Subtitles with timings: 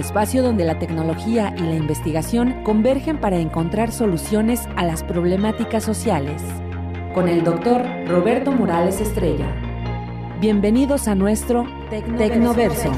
[0.00, 6.42] Espacio donde la tecnología y la investigación convergen para encontrar soluciones a las problemáticas sociales.
[7.14, 9.46] Con el doctor Roberto Morales Estrella.
[10.40, 12.90] Bienvenidos a nuestro Tecnoverso.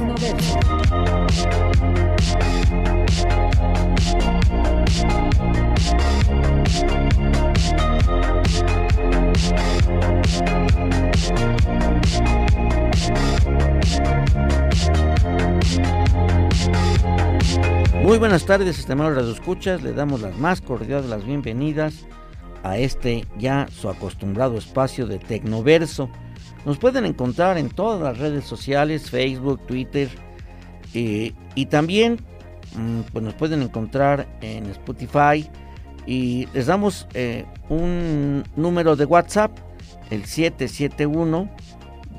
[18.03, 19.83] Muy buenas tardes, estimados escuchas.
[19.83, 22.07] Le damos las más cordiales las bienvenidas
[22.63, 26.11] a este ya su acostumbrado espacio de Tecnoverso.
[26.65, 30.09] Nos pueden encontrar en todas las redes sociales, Facebook, Twitter,
[30.95, 32.19] eh, y también
[32.77, 35.49] mm, pues nos pueden encontrar en Spotify.
[36.05, 39.57] Y les damos eh, un número de WhatsApp,
[40.11, 41.49] el 771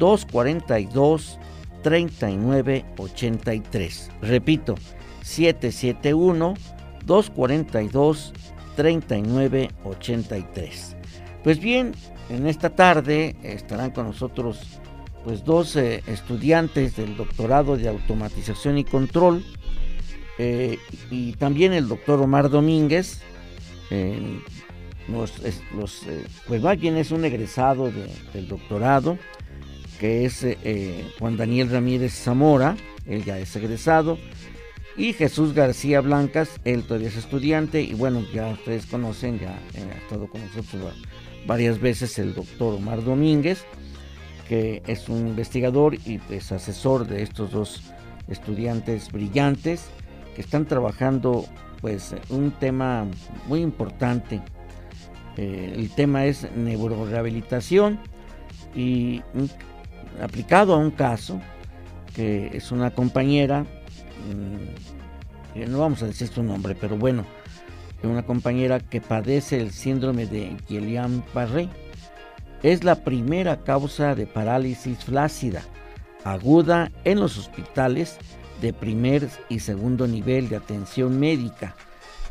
[0.03, 1.39] 242
[1.81, 4.11] 3983.
[4.21, 4.75] Repito,
[5.21, 6.55] 771
[7.05, 8.33] 242
[8.75, 10.97] 3983.
[11.41, 11.93] Pues bien,
[12.29, 14.81] en esta tarde estarán con nosotros
[15.23, 19.45] pues dos estudiantes del doctorado de automatización y control
[20.37, 20.79] eh,
[21.11, 23.21] y también el doctor Omar Domínguez.
[23.89, 24.41] Eh,
[25.07, 25.53] eh,
[26.47, 27.89] pues más bien es un egresado
[28.33, 29.17] del doctorado
[29.99, 30.45] que es
[31.19, 34.17] Juan Daniel Ramírez Zamora, él ya es egresado,
[34.95, 39.97] y Jesús García Blancas, él todavía es estudiante y bueno, ya ustedes conocen, ya ha
[39.97, 40.93] estado con nosotros
[41.47, 43.63] varias veces el doctor Omar Domínguez,
[44.47, 47.81] que es un investigador y es asesor de estos dos
[48.27, 49.85] estudiantes brillantes
[50.35, 51.45] que están trabajando
[51.81, 53.05] pues un tema
[53.47, 54.41] muy importante.
[55.37, 57.99] Eh, el tema es neurorehabilitación
[58.75, 59.21] y
[60.21, 61.41] aplicado a un caso
[62.15, 63.65] que es una compañera
[64.29, 67.25] Mm, eh, no vamos a decir su nombre, pero bueno,
[68.03, 71.69] una compañera que padece el síndrome de Guillain-Barré.
[72.61, 75.63] Es la primera causa de parálisis flácida
[76.25, 78.17] aguda en los hospitales
[78.61, 81.75] de primer y segundo nivel de atención médica.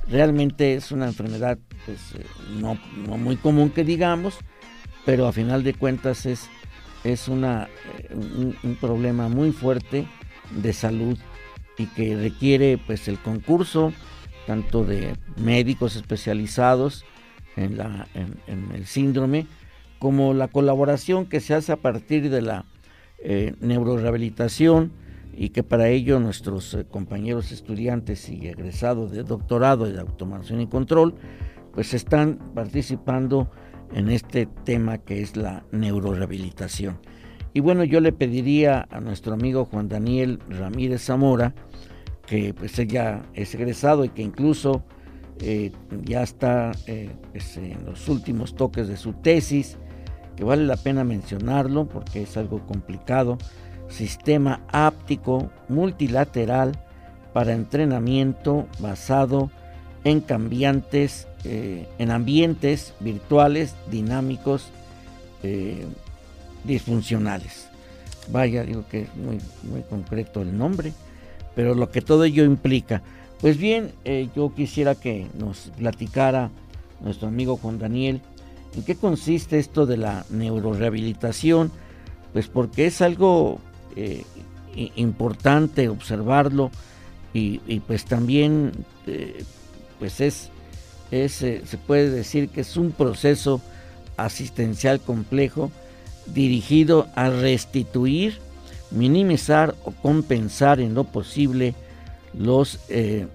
[0.09, 2.26] Realmente es una enfermedad pues, eh,
[2.59, 2.75] no,
[3.19, 4.38] muy común que digamos,
[5.04, 6.49] pero a final de cuentas es,
[7.05, 7.69] es una,
[8.09, 8.15] eh,
[8.63, 10.07] un problema muy fuerte
[10.51, 11.19] de salud
[11.79, 13.93] y que requiere pues el concurso
[14.47, 17.05] tanto de médicos especializados
[17.57, 19.47] en, la, en, el síndrome
[19.99, 22.65] como la colaboración que se hace a partir de la
[23.19, 24.93] eh, neurorehabilitación
[25.35, 30.67] y que para ello nuestros eh, compañeros estudiantes y egresados de doctorado de automación y
[30.67, 31.15] control
[31.73, 33.51] pues están participando
[33.95, 36.99] en este tema que es la neurorehabilitación.
[37.55, 41.55] Y bueno, yo le pediría a nuestro amigo Juan Daniel Ramírez Zamora,
[42.27, 44.83] que pues ya es egresado y que incluso
[45.41, 45.73] eh,
[46.05, 49.77] ya está eh, pues, en los últimos toques de su tesis,
[50.37, 53.39] que vale la pena mencionarlo porque es algo complicado,
[53.89, 56.73] sistema áptico multilateral
[57.33, 59.51] para entrenamiento basado
[60.05, 64.71] en cambiantes, eh, en ambientes virtuales dinámicos
[66.63, 67.67] disfuncionales.
[68.31, 70.93] Vaya, digo que es muy, muy concreto el nombre,
[71.57, 73.03] pero lo que todo ello implica.
[73.41, 76.51] Pues bien, eh, yo quisiera que nos platicara
[77.01, 78.21] nuestro amigo Juan Daniel
[78.77, 81.73] en qué consiste esto de la neurorehabilitación,
[82.33, 83.59] pues porque es algo
[83.97, 84.23] eh,
[84.95, 86.71] importante observarlo
[87.35, 88.73] y, pues también
[89.09, 89.43] eh,
[89.99, 90.50] pues es,
[91.12, 93.61] es se puede decir que es un proceso
[94.17, 95.70] asistencial complejo
[96.26, 98.38] dirigido a restituir,
[98.91, 101.75] minimizar o compensar en lo posible
[102.35, 103.26] los, eh,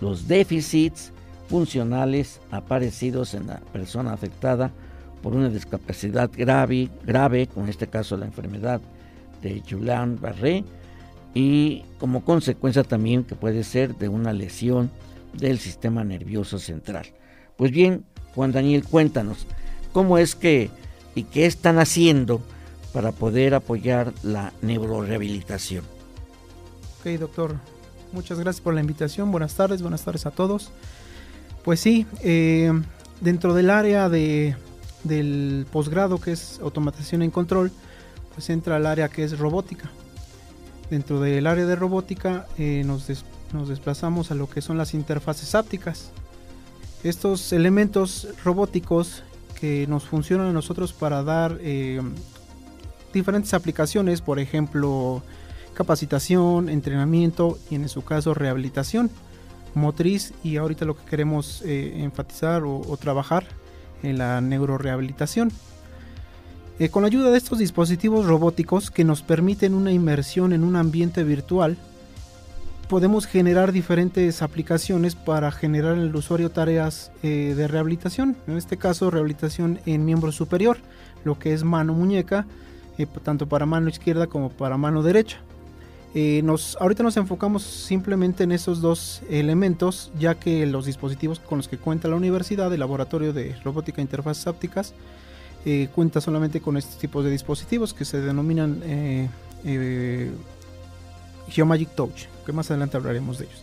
[0.00, 1.12] los déficits
[1.48, 4.70] funcionales aparecidos en la persona afectada
[5.22, 8.80] por una discapacidad grave, grave, con este caso la enfermedad
[9.42, 10.64] de Julian Barré,
[11.34, 14.90] y como consecuencia también que puede ser de una lesión
[15.32, 17.06] del sistema nervioso central.
[17.56, 19.46] Pues bien, Juan Daniel, cuéntanos,
[19.92, 20.70] ¿cómo es que
[21.14, 22.42] y qué están haciendo
[22.92, 25.84] para poder apoyar la neurorehabilitación.
[27.00, 27.56] Ok, doctor.
[28.12, 29.30] Muchas gracias por la invitación.
[29.30, 30.70] Buenas tardes, buenas tardes a todos.
[31.64, 32.70] Pues sí, eh,
[33.20, 34.56] dentro del área de,
[35.04, 37.72] del posgrado que es automatización en control,
[38.34, 39.90] pues entra el área que es robótica.
[40.90, 43.08] Dentro del área de robótica eh, nos,
[43.52, 46.10] nos desplazamos a lo que son las interfaces ápticas.
[47.04, 49.22] Estos elementos robóticos
[49.60, 52.00] que nos funcionan a nosotros para dar eh,
[53.12, 55.22] diferentes aplicaciones, por ejemplo,
[55.74, 59.10] capacitación, entrenamiento y en su caso rehabilitación
[59.74, 63.44] motriz y ahorita lo que queremos eh, enfatizar o, trabajar
[64.02, 65.50] en la neurorehabilitación.
[66.78, 70.76] Eh, con la ayuda de estos dispositivos robóticos que nos permiten una inmersión en un
[70.76, 71.76] ambiente virtual,
[72.92, 78.36] podemos generar diferentes aplicaciones para generar en el usuario tareas eh, de rehabilitación.
[78.46, 80.76] En este caso, rehabilitación en miembro superior,
[81.24, 82.46] lo que es mano-muñeca,
[83.22, 85.38] tanto para mano izquierda como para mano derecha.
[86.14, 91.56] Eh, nos, ahorita nos enfocamos simplemente en esos dos elementos, ya que los dispositivos con
[91.60, 94.92] los que cuenta la universidad, el laboratorio de robótica e interfaces ápticas,
[95.64, 99.30] eh, cuenta solamente con estos tipos de dispositivos que se denominan eh,
[99.64, 100.30] eh,
[101.48, 103.62] Geomagic Touch, que más adelante hablaremos de ellos.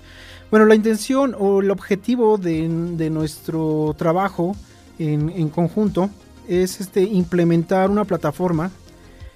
[0.51, 2.67] Bueno, la intención o el objetivo de,
[3.11, 4.55] nuestro trabajo
[4.97, 6.09] en, conjunto
[6.47, 8.71] es este, implementar una plataforma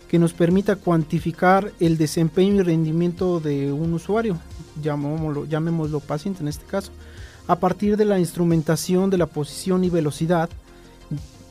[0.07, 4.37] que nos permita cuantificar el desempeño y rendimiento de un usuario,
[4.81, 6.91] llamémoslo, llamémoslo paciente en este caso,
[7.47, 10.49] a partir de la instrumentación de la posición y velocidad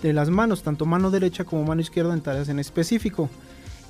[0.02, 3.30] de las manos, tanto mano derecha como mano izquierda en tareas en específico,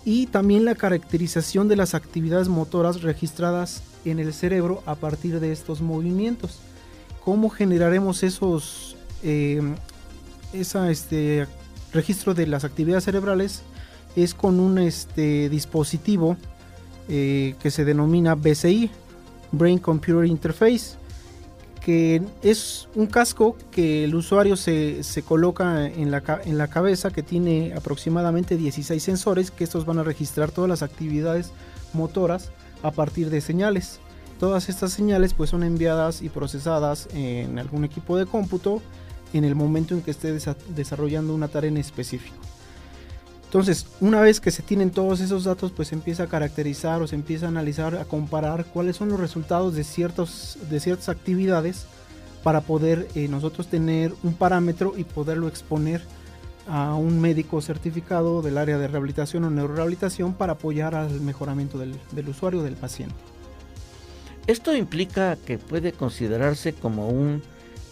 [0.04, 5.52] y también la caracterización de las actividades motoras registradas en el cerebro a partir de
[5.52, 6.60] estos movimientos.
[7.24, 9.60] ¿Cómo generaremos esos eh,
[10.52, 11.46] esa, este,
[11.92, 13.62] registro de las actividades cerebrales
[14.16, 16.36] es con un este, dispositivo
[17.08, 18.90] eh, que se denomina BCI,
[19.52, 20.96] Brain Computer Interface,
[21.84, 27.22] que es un casco que el usuario se, coloca en la, en la, cabeza que
[27.22, 31.50] tiene aproximadamente 16 sensores que estos van a registrar todas las actividades
[31.92, 32.52] motoras
[32.82, 34.00] a partir de señales.
[34.38, 38.82] Todas estas señales pues son enviadas y procesadas en algún equipo de cómputo
[39.32, 40.36] en el momento en que esté
[40.74, 42.36] desarrollando una tarea en específico.
[43.44, 47.06] Entonces, una vez que se tienen todos esos datos, pues se empieza a caracterizar o
[47.06, 49.84] se empieza a analizar, a comparar cuáles son los resultados de,
[50.70, 51.84] de ciertas actividades
[52.42, 56.02] para poder eh, nosotros tener un parámetro y poderlo exponer
[56.68, 62.28] a un médico certificado del área de rehabilitación o neurorehabilitación para apoyar al mejoramiento del,
[62.28, 63.16] usuario, del paciente.
[64.46, 67.42] Esto implica que puede considerarse como un,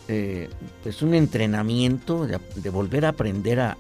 [0.09, 0.49] eh,
[0.83, 3.77] pues un entrenamiento de, volver a aprender a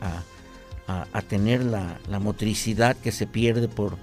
[1.13, 3.97] a, tener la, motricidad que se pierde por,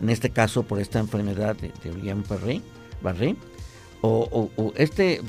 [0.00, 2.60] en este caso, por esta enfermedad de, de
[3.02, 3.36] Barré,
[4.02, 5.20] O, este,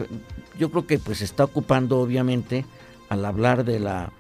[0.60, 2.66] yo creo que pues está ocupando obviamente
[3.10, 4.12] al hablar de la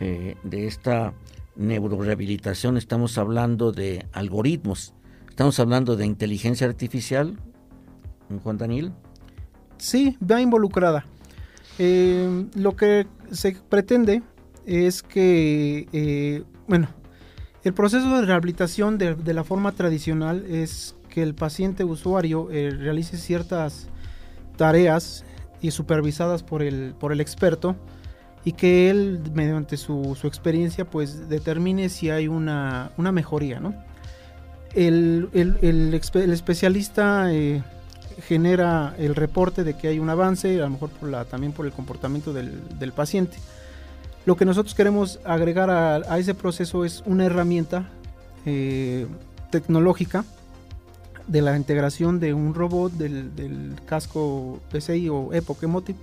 [0.00, 1.14] eh, de esta
[1.56, 4.92] neurorehabilitación estamos hablando de algoritmos,
[5.28, 7.38] estamos hablando de inteligencia artificial,
[8.42, 8.92] Juan Daniel.
[9.78, 11.04] Sí, va involucrada.
[11.78, 14.22] Eh, lo que se pretende
[14.66, 16.88] es que, eh, bueno,
[17.62, 23.88] el proceso de rehabilitación de, la forma tradicional es que el paciente usuario realice ciertas
[24.56, 25.24] tareas
[25.60, 27.76] y supervisadas por el, por el experto
[28.44, 33.74] y que él, mediante su, experiencia, pues determine si hay una, mejoría, ¿no?
[34.74, 35.28] El,
[36.14, 37.62] especialista eh,
[38.26, 41.64] genera el reporte de que hay un avance, a lo mejor por la, también por
[41.64, 43.36] el comportamiento del paciente
[44.26, 47.90] lo que nosotros queremos agregar a, ese proceso es una herramienta
[48.46, 49.06] eh,
[49.50, 50.24] tecnológica
[51.26, 55.98] de la integración de un robot del, casco PCI o Epoch Emotive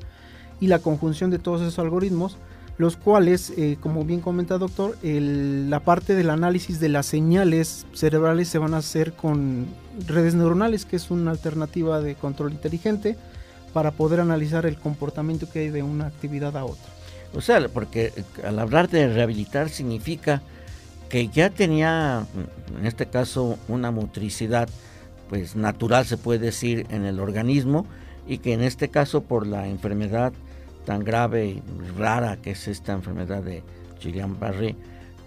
[0.61, 2.37] y la conjunción de todos esos algoritmos,
[2.77, 8.47] los cuales, eh, como bien comenta doctor, la parte del análisis de las señales cerebrales
[8.47, 9.65] se van a hacer con
[10.07, 13.17] redes neuronales, que es una alternativa de control inteligente
[13.73, 16.85] para poder analizar el comportamiento que hay de una actividad a otra.
[17.33, 18.13] O sea, porque
[18.43, 20.41] al hablar de rehabilitar significa
[21.09, 22.25] que ya tenía,
[22.79, 24.69] en este caso, una motricidad
[25.29, 27.85] pues natural, se puede decir, en el organismo
[28.27, 30.33] y que en este caso por la enfermedad
[30.85, 31.61] tan grave y
[31.97, 33.63] rara que es esta enfermedad de
[34.01, 34.75] Guillain-Barré,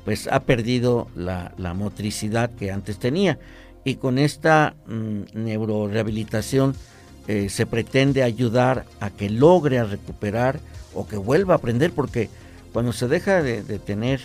[0.05, 3.39] pues ha perdido la, motricidad que antes tenía.
[3.85, 6.75] Y con esta mm, neurorehabilitación
[7.27, 10.61] eh, se pretende ayudar a que logre recuperar
[10.95, 12.29] o que vuelva a aprender, porque
[12.73, 14.21] cuando se deja de, tener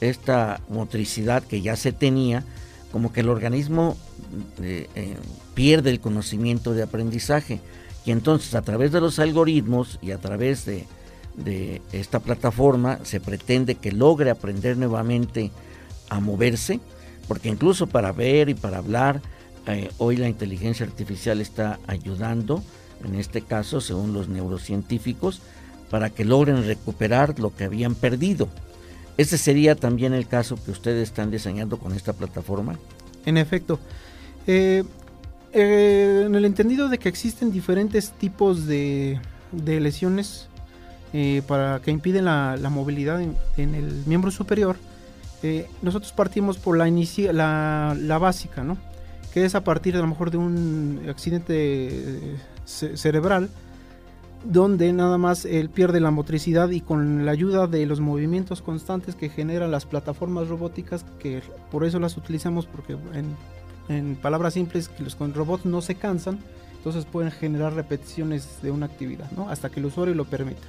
[0.00, 2.44] esta motricidad que ya se tenía,
[2.92, 3.96] como que el organismo
[4.62, 5.16] eh, eh,
[5.54, 7.60] pierde el conocimiento de aprendizaje.
[8.04, 10.86] Y entonces a través de los algoritmos y a través de,
[11.92, 15.50] esta plataforma se pretende que logre aprender nuevamente
[16.08, 16.80] a moverse,
[17.28, 19.22] porque incluso para ver y para hablar,
[19.66, 22.62] eh, hoy la inteligencia artificial está ayudando,
[23.04, 25.40] en este caso, según los neurocientíficos,
[25.90, 28.48] para que logren recuperar lo que habían perdido.
[29.16, 32.78] ¿Ese sería también el caso que ustedes están diseñando con esta plataforma?
[33.26, 33.78] En efecto.
[34.46, 34.84] Eh,
[35.52, 39.20] eh, en el entendido de que existen diferentes tipos de,
[39.52, 40.48] lesiones
[41.12, 44.76] eh, para que impiden la, movilidad en, el miembro superior,
[45.80, 46.86] nosotros partimos por la,
[47.32, 48.76] la, la, básica, ¿no?
[49.32, 53.48] que es a partir de a lo mejor de un accidente cerebral
[54.44, 59.14] donde nada más él pierde la motricidad y con la ayuda de los movimientos constantes
[59.14, 63.36] que generan las plataformas robóticas, que por eso las utilizamos porque en,
[64.22, 66.38] palabras simples que los robots no se cansan,
[66.76, 70.62] entonces pueden generar repeticiones de una actividad, hasta que el usuario lo permita.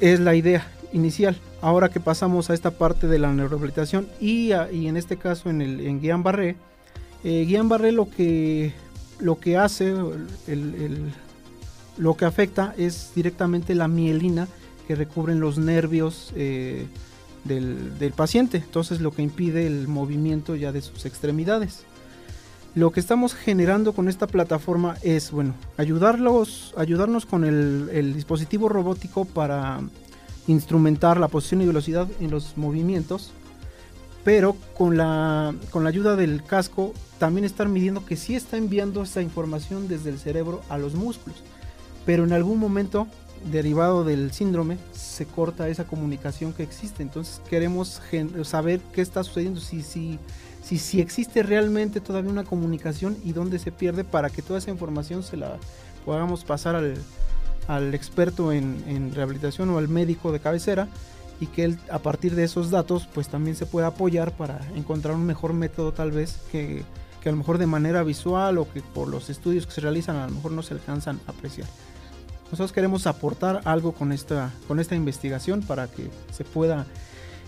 [0.00, 1.36] Es la idea inicial.
[1.60, 5.80] Ahora que pasamos a esta parte de la neurorehabilitación y, en este caso en, el,
[5.80, 6.56] en Guillain-Barré,
[7.24, 8.72] eh, Guillain-Barré lo que,
[9.20, 9.94] lo que hace,
[11.96, 14.48] lo que afecta es directamente la mielina
[14.86, 16.86] que recubren los nervios eh,
[17.44, 21.84] del, paciente, entonces lo que impide el movimiento ya de sus extremidades.
[22.74, 29.24] Lo que estamos generando con esta plataforma es, bueno, ayudarlos, ayudarnos con el, dispositivo robótico
[29.24, 29.80] para
[30.46, 33.32] instrumentar la posición y velocidad en los movimientos,
[34.24, 39.02] pero con la, con la ayuda del casco también estar midiendo que sí está enviando
[39.02, 41.42] esta información desde el cerebro a los músculos
[42.04, 43.06] pero en algún momento
[43.50, 47.02] derivado del síndrome se corta esa comunicación que existe.
[47.02, 48.00] Entonces queremos
[48.44, 50.18] saber qué está sucediendo, si, si,
[50.62, 54.70] si, si existe realmente todavía una comunicación y dónde se pierde para que toda esa
[54.70, 55.58] información se la
[56.04, 56.94] podamos pasar al,
[57.68, 60.88] al experto en, en, rehabilitación o al médico de cabecera
[61.40, 65.14] y que él a partir de esos datos pues también se pueda apoyar para encontrar
[65.14, 66.84] un mejor método tal vez que,
[67.22, 70.16] que a lo mejor de manera visual o que por los estudios que se realizan
[70.16, 71.68] a lo mejor no se alcanzan a apreciar.
[72.52, 76.84] Nosotros queremos aportar algo con esta, con esta investigación para que se pueda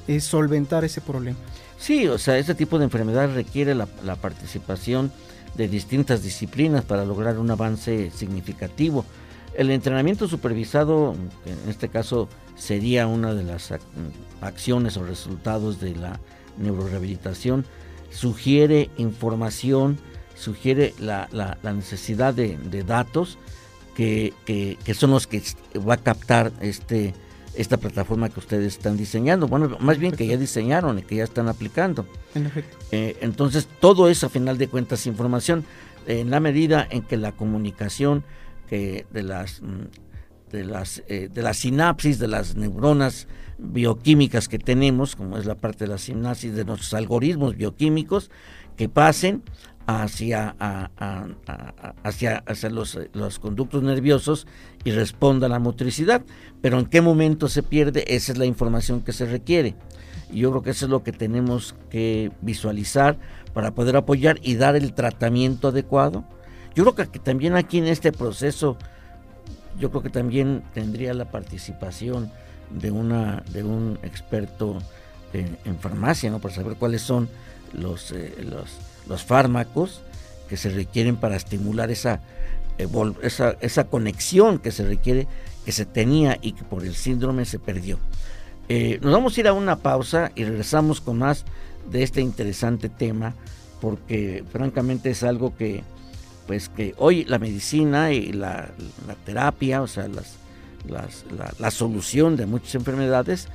[0.08, 1.36] eh, solventar ese problema.
[1.78, 3.84] Sí, o sea, este tipo de enfermedad requiere la,
[4.16, 5.12] participación
[5.56, 9.04] de distintas disciplinas para lograr un avance significativo.
[9.52, 13.74] El entrenamiento supervisado, en este caso, sería una de las
[14.40, 16.18] acciones o resultados de la
[16.56, 17.66] neurorehabilitación,
[18.10, 19.98] sugiere información,
[20.34, 21.28] sugiere la,
[21.62, 23.36] necesidad de, de datos
[23.94, 24.34] que,
[24.94, 25.42] son los que
[25.76, 27.14] va a captar este
[27.56, 29.46] esta plataforma que ustedes están diseñando.
[29.46, 32.04] Bueno, más bien que ya diseñaron y que ya están aplicando.
[32.34, 32.76] En efecto.
[32.90, 35.64] Eh, entonces, todo es a final de cuentas información.
[36.08, 38.24] En la medida en que la comunicación
[38.68, 44.58] que de las mm, de las eh, de la sinapsis de las neuronas bioquímicas que
[44.58, 48.30] tenemos, como es la parte de la sinapsis de nuestros algoritmos bioquímicos,
[48.76, 49.42] que pasen
[49.86, 50.56] hacia,
[52.02, 54.46] hacia, hacia los, los, conductos nerviosos
[54.84, 56.22] y responda a la motricidad.
[56.60, 59.74] Pero en qué momento se pierde, esa es la información que se requiere.
[60.30, 63.18] Y yo creo que eso es lo que tenemos que visualizar
[63.52, 66.24] para poder apoyar y dar el tratamiento adecuado.
[66.74, 68.76] Yo creo que también aquí en este proceso,
[69.78, 72.32] yo creo que también tendría la participación
[72.70, 74.78] de, una, de un experto
[75.32, 76.38] en, farmacia, ¿no?
[76.38, 77.28] Para saber cuáles son
[77.72, 80.02] los, eh, los los fármacos
[80.48, 82.20] que se requieren para estimular esa,
[83.22, 85.26] esa, esa, conexión que se requiere,
[85.64, 87.98] que se tenía y que por el síndrome se perdió.
[88.68, 91.44] Eh, nos vamos a ir a una pausa y regresamos con más
[91.90, 93.34] de este interesante tema,
[93.80, 95.82] porque francamente es algo que,
[96.46, 98.70] pues que hoy la medicina y la,
[99.24, 100.36] terapia, o sea, las,
[100.88, 101.06] la,
[101.58, 103.48] la, solución de muchas enfermedades,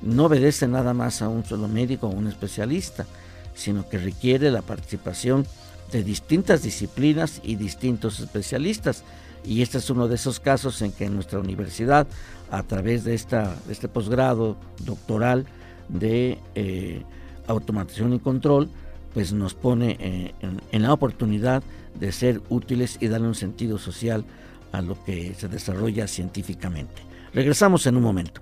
[0.00, 3.06] no obedece nada más a un solo médico o un especialista
[3.54, 5.46] sino que requiere la participación
[5.90, 9.04] de distintas disciplinas y distintos especialistas.
[9.44, 12.06] Y este es uno de esos casos en que nuestra universidad,
[12.50, 15.46] a través de, esta, este posgrado doctoral
[15.88, 17.02] de eh,
[17.46, 18.68] automatización y control,
[19.12, 20.34] pues nos pone eh,
[20.70, 21.62] en la oportunidad
[21.98, 24.24] de ser útiles y darle un sentido social
[24.72, 27.02] a lo que se desarrolla científicamente.
[27.34, 28.40] Regresamos en un momento.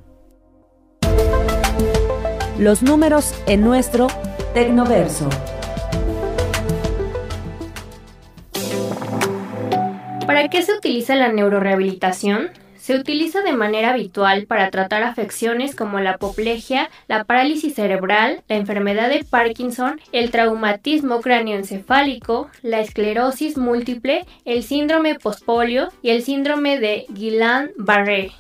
[2.59, 4.09] Los números en nuestro
[4.55, 5.29] Tecnoverso.
[10.27, 12.51] ¿Para qué se utiliza la neurorehabilitación?
[12.75, 18.57] Se utiliza de manera habitual para tratar afecciones como la apoplejía, la parálisis cerebral, la
[18.57, 26.81] enfermedad de Parkinson, el traumatismo cráneoencefálico, la esclerosis múltiple, el síndrome postpolio y el síndrome
[26.81, 28.33] de Guillain-Barré.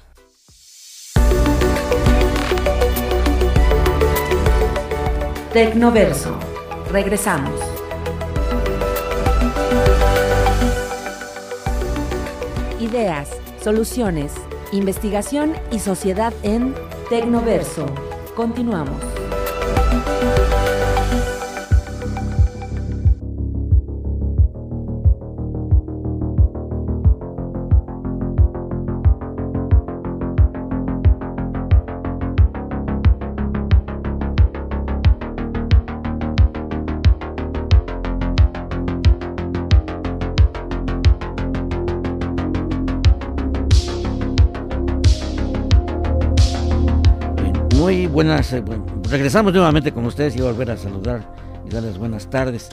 [5.52, 6.38] Tecnoverso.
[6.92, 7.58] Regresamos.
[12.78, 13.30] Ideas,
[13.60, 14.32] soluciones,
[14.70, 16.72] investigación y sociedad en
[17.08, 17.86] Tecnoverso.
[18.36, 19.02] Continuamos.
[48.24, 48.62] Buenas, eh,
[49.08, 51.34] regresamos nuevamente con ustedes y volver a saludar
[51.66, 52.68] y darles buenas tardes.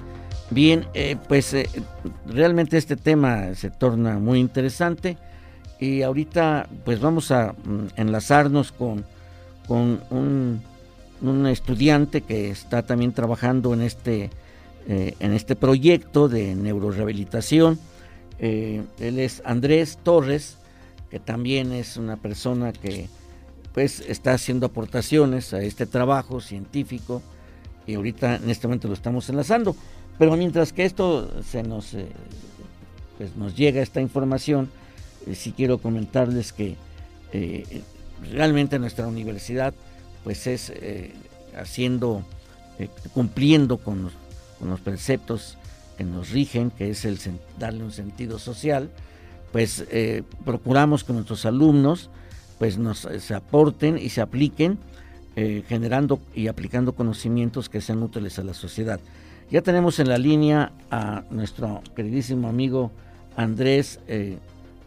[0.50, 1.70] Bien, eh, pues eh,
[2.26, 5.18] realmente este tema se torna muy interesante
[5.80, 9.06] y ahorita pues vamos a mm, enlazarnos con,
[9.70, 10.62] con un,
[11.22, 14.30] un, estudiante que está también trabajando en este,
[14.86, 17.80] en este proyecto de neurorehabilitación.
[18.40, 20.58] él es Andrés Torres,
[21.10, 23.08] que también es una persona que
[23.78, 27.22] pues está haciendo aportaciones a este trabajo científico
[27.86, 29.76] y ahorita en este momento lo estamos enlazando.
[30.18, 32.08] Pero mientras que esto se nos, eh,
[33.20, 34.72] pues nos llega esta información,
[35.28, 36.76] eh, sí quiero comentarles que
[37.34, 37.84] eh,
[38.32, 39.76] realmente nuestra universidad
[40.24, 40.74] pues es
[41.56, 42.24] haciendo,
[43.14, 44.14] cumpliendo con los,
[44.58, 45.56] con los, preceptos
[46.00, 47.20] que nos rigen, que es el
[47.60, 48.90] darle un sentido social,
[49.52, 49.86] pues
[50.44, 52.10] procuramos con nuestros alumnos
[52.60, 54.78] pues nos eh, aporten y se apliquen
[55.36, 59.00] eh, generando y aplicando conocimientos que sean útiles a la sociedad.
[59.52, 62.92] Ya tenemos en la línea a nuestro queridísimo amigo
[63.36, 64.38] Andrés eh,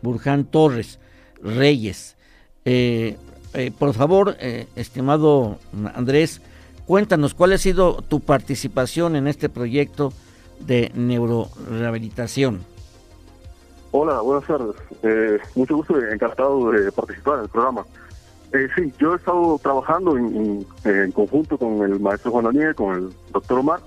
[0.02, 0.98] Burján Torres
[1.42, 2.16] Reyes.
[3.78, 4.37] por favor,
[4.76, 5.59] estimado
[5.94, 6.42] Andrés,
[6.87, 10.12] cuéntanos cuál ha sido tu participación en este proyecto
[10.61, 12.61] de neurorehabilitación.
[13.92, 14.76] Hola, buenas tardes.
[15.03, 17.85] Eh, mucho gusto, encantado de participar en el programa.
[18.53, 20.64] Eh, sí, yo he estado trabajando en,
[21.12, 23.81] conjunto con el maestro Juan Daniel, con el doctor Omar.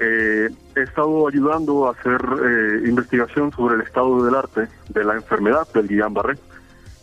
[0.00, 2.20] Eh, he estado ayudando a hacer
[2.84, 6.36] investigación sobre el estado del arte de la enfermedad del Guillain-Barré,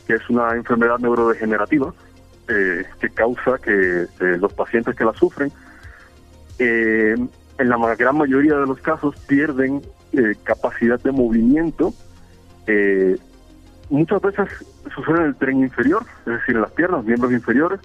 [0.05, 1.93] que es una enfermedad neurodegenerativa
[2.47, 5.51] que causa que los pacientes que la sufren,
[6.57, 9.83] en la gran mayoría de los casos, pierden
[10.43, 11.93] capacidad de movimiento
[12.71, 13.17] eh,
[13.89, 14.47] muchas veces
[14.93, 17.79] sucede en el tren inferior, es decir, en las piernas, miembros inferiores,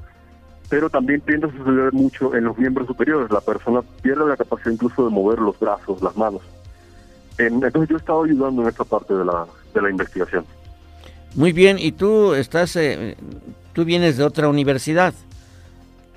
[0.68, 3.30] pero también tiende a suceder mucho en los miembros superiores.
[3.30, 6.42] La persona pierde la capacidad incluso de mover los brazos, las manos.
[7.38, 10.44] entonces yo he estado ayudando en esta parte de la, de la investigación.
[11.34, 13.16] Muy bien, ¿y tú estás, eh,
[13.72, 15.14] tú vienes de otra universidad?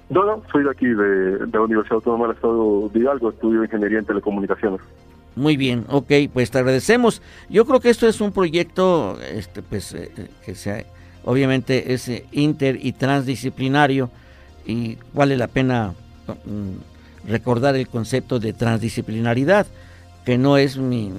[0.10, 3.64] No, no, soy de aquí, de, de la Universidad Autónoma del Estado de Hidalgo, estudio
[3.64, 4.82] Ingeniería en Telecomunicaciones.
[5.38, 7.22] Muy bien, ok, pues te agradecemos.
[7.48, 10.84] Yo creo que esto es un proyecto, este, pues, eh, eh, que sea,
[11.26, 14.10] obviamente es eh, inter y transdisciplinario
[14.66, 15.94] y vale la pena
[16.28, 19.68] mm, recordar el concepto de transdisciplinaridad,
[20.26, 21.12] que no es mi,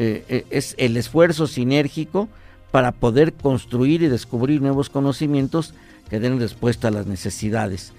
[0.00, 2.28] es el esfuerzo sinérgico
[2.72, 5.72] para poder construir y descubrir nuevos conocimientos
[6.10, 7.92] que den respuesta a las necesidades.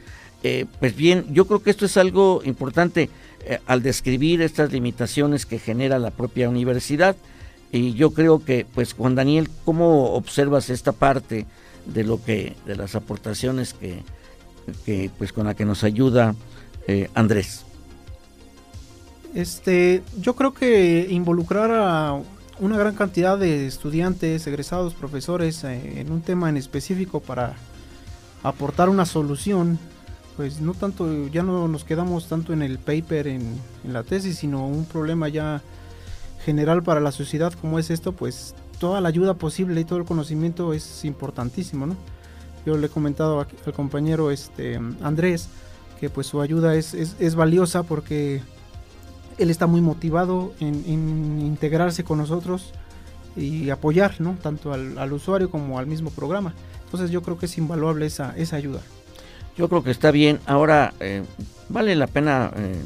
[0.80, 3.10] Pues bien, yo creo que esto es algo importante.
[3.46, 7.18] Eh, al describir estas limitaciones que genera la propia universidad.
[7.74, 11.46] Y yo creo que, pues, Juan Daniel, ¿cómo observas esta parte
[11.86, 14.02] de lo que, de las aportaciones que,
[14.86, 16.36] que pues, con la que nos ayuda
[16.88, 17.66] eh, Andrés?
[19.34, 22.18] Este, yo creo que involucrar a
[22.60, 27.56] una gran cantidad de estudiantes, egresados, profesores eh, en un tema en específico para
[28.44, 29.80] aportar una solución
[30.36, 34.67] pues no tanto, ya no nos quedamos tanto en el paper, en, la tesis, sino
[34.67, 35.62] un problema ya
[36.43, 40.06] general para la sociedad como es esto, pues toda la ayuda posible y todo el
[40.06, 41.96] conocimiento es importantísimo, ¿no?
[42.65, 45.50] Yo le he comentado al compañero este, Andrés
[46.00, 48.41] que pues su ayuda es, es, valiosa porque
[49.38, 52.74] él está muy motivado en, integrarse con nosotros
[53.36, 54.38] y apoyar, ¿no?
[54.41, 56.54] Tanto al, al, usuario como al mismo programa.
[56.86, 58.82] Entonces yo creo que es invaluable esa, esa ayuda.
[59.58, 60.39] Yo creo que está bien.
[60.46, 61.24] Ahora, eh,
[61.70, 62.82] vale la pena eh,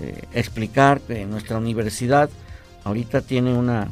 [0.00, 2.30] eh, explicar que nuestra universidad
[2.84, 3.88] ahorita tiene una,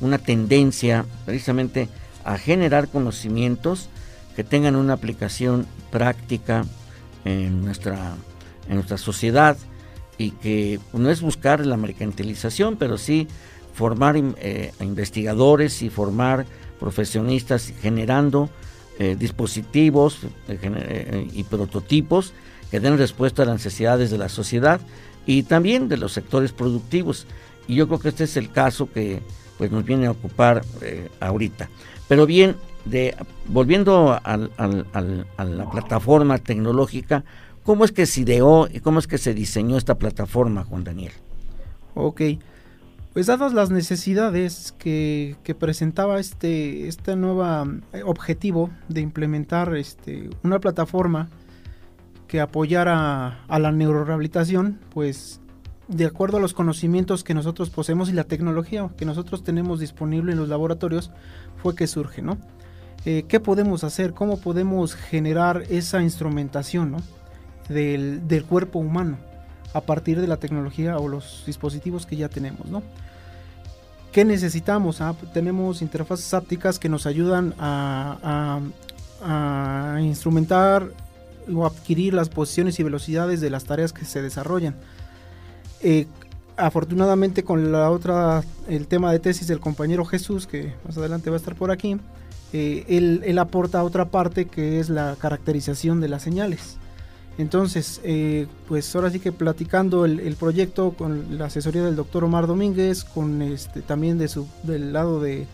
[0.00, 1.88] una tendencia precisamente
[2.24, 3.88] a generar conocimientos
[4.36, 6.64] que tengan una aplicación práctica
[7.24, 8.14] en nuestra,
[8.68, 9.56] en nuestra sociedad
[10.18, 13.28] y que no es buscar la mercantilización, pero sí
[13.74, 16.46] formar eh, investigadores y formar
[16.78, 18.50] profesionistas generando
[18.98, 22.32] eh, dispositivos eh, y prototipos
[22.70, 24.80] que den respuesta a las necesidades de la sociedad
[25.26, 27.26] y también de los sectores productivos.
[27.68, 29.20] Y yo creo que este es el caso que
[29.58, 30.62] pues, nos viene a ocupar
[31.20, 31.68] ahorita.
[32.08, 33.14] Pero bien, de,
[33.46, 37.24] volviendo a la plataforma tecnológica,
[37.62, 41.12] ¿cómo es que se ideó y cómo es que se diseñó esta plataforma, Juan Daniel?
[41.94, 42.22] Ok,
[43.12, 47.44] pues dadas las necesidades que, presentaba este, este nuevo
[47.92, 51.28] eh, objetivo de implementar este, una plataforma
[52.26, 55.40] que apoyara a la neurorehabilitación, pues
[55.88, 60.32] de acuerdo a los conocimientos que nosotros poseemos y la tecnología que nosotros tenemos disponible
[60.32, 61.10] en los laboratorios,
[61.62, 62.38] fue que surge, ¿no?
[63.04, 64.14] Eh, ¿Qué podemos hacer?
[64.14, 66.96] ¿Cómo podemos generar esa instrumentación
[67.68, 69.18] del, del cuerpo humano?
[69.74, 72.82] A partir de la tecnología o los dispositivos que ya tenemos, ¿no?
[74.12, 75.00] ¿Qué necesitamos?
[75.00, 78.60] Ah, tenemos interfaces ápticas que nos ayudan a,
[80.00, 80.88] instrumentar
[81.54, 84.74] o adquirir las posiciones y velocidades de las tareas que se desarrollan.
[85.80, 86.06] Eh,
[86.56, 91.36] afortunadamente con la otra, el tema de tesis del compañero Jesús, que más adelante va
[91.36, 91.98] a estar por aquí,
[92.52, 96.76] eh, él, aporta otra parte que es la caracterización de las señales.
[97.38, 102.46] Entonces, eh, pues ahora sí que platicando el, proyecto con la asesoría del doctor Omar
[102.46, 105.46] Domínguez, con este también de su, del lado de,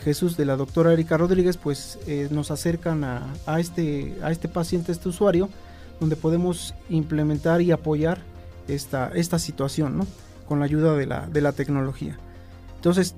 [0.00, 4.92] Jesús, de la doctora Erika Rodríguez, pues eh, nos acercan a, este, a este paciente,
[4.92, 5.48] este usuario,
[5.98, 8.20] donde podemos implementar y apoyar
[8.68, 10.06] esta, esta situación, ¿no?
[10.46, 12.16] Con la ayuda de la, de la tecnología.
[12.76, 13.16] Entonces,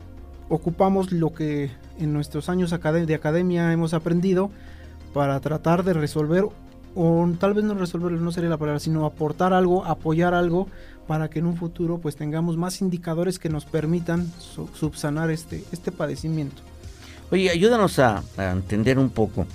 [0.48, 4.50] ocupamos lo que en nuestros años de academia hemos aprendido
[5.12, 6.44] para tratar de resolver
[6.94, 10.68] o tal vez no resolverlo no sería la palabra, sino aportar algo, apoyar algo
[11.06, 14.30] para que en un futuro pues tengamos más indicadores que nos permitan
[14.74, 16.62] subsanar este, este padecimiento.
[17.30, 19.46] Oye, ayúdanos a, entender un poco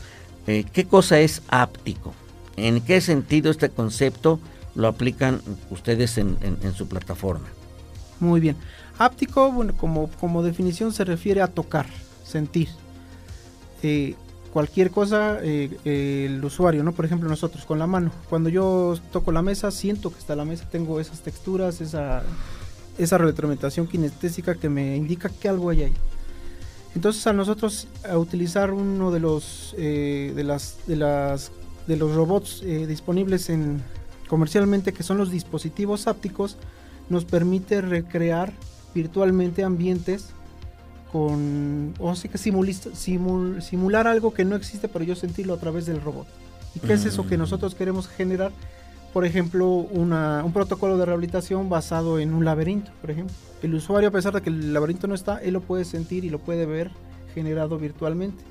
[0.48, 2.14] eh, qué cosa es áptico,
[2.58, 4.40] en qué sentido este concepto
[4.76, 6.38] lo aplican ustedes en,
[6.76, 7.48] su plataforma.
[8.20, 8.56] Muy bien,
[8.98, 11.86] áptico, bueno, como, como definición se refiere a tocar,
[12.24, 12.70] sentir.
[13.82, 14.16] Eh,
[14.54, 16.92] cualquier cosa eh, el usuario, ¿no?
[16.92, 18.12] Por ejemplo, nosotros con la mano.
[18.30, 22.24] Cuando yo toco la mesa, siento que está la mesa, tengo esas texturas, esa,
[22.98, 25.94] esa retroalimentación kinestésica que me indica que algo hay ahí.
[26.96, 31.52] Entonces a nosotros a utilizar uno de los eh, de las de las
[31.88, 33.82] de los robots eh, disponibles en
[34.28, 36.58] comercialmente que son los dispositivos ápticos
[37.10, 38.54] nos permite recrear
[38.94, 40.34] virtualmente ambientes
[41.12, 46.02] con, o sea que simular algo que no existe, pero yo sentirlo a través del
[46.02, 46.28] robot.
[46.76, 47.40] ¿Y qué es eso que mm.
[47.40, 48.52] nosotros queremos generar?
[49.14, 53.36] Por ejemplo, un protocolo de rehabilitación basado en un laberinto, por ejemplo.
[53.64, 56.30] El usuario, a pesar de que el laberinto no está, él lo puede sentir y
[56.30, 56.92] lo puede ver
[57.34, 58.44] generado virtualmente.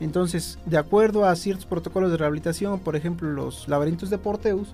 [0.00, 4.68] Entonces, de acuerdo a ciertos protocolos de rehabilitación, por ejemplo, los laberintos de Porteus,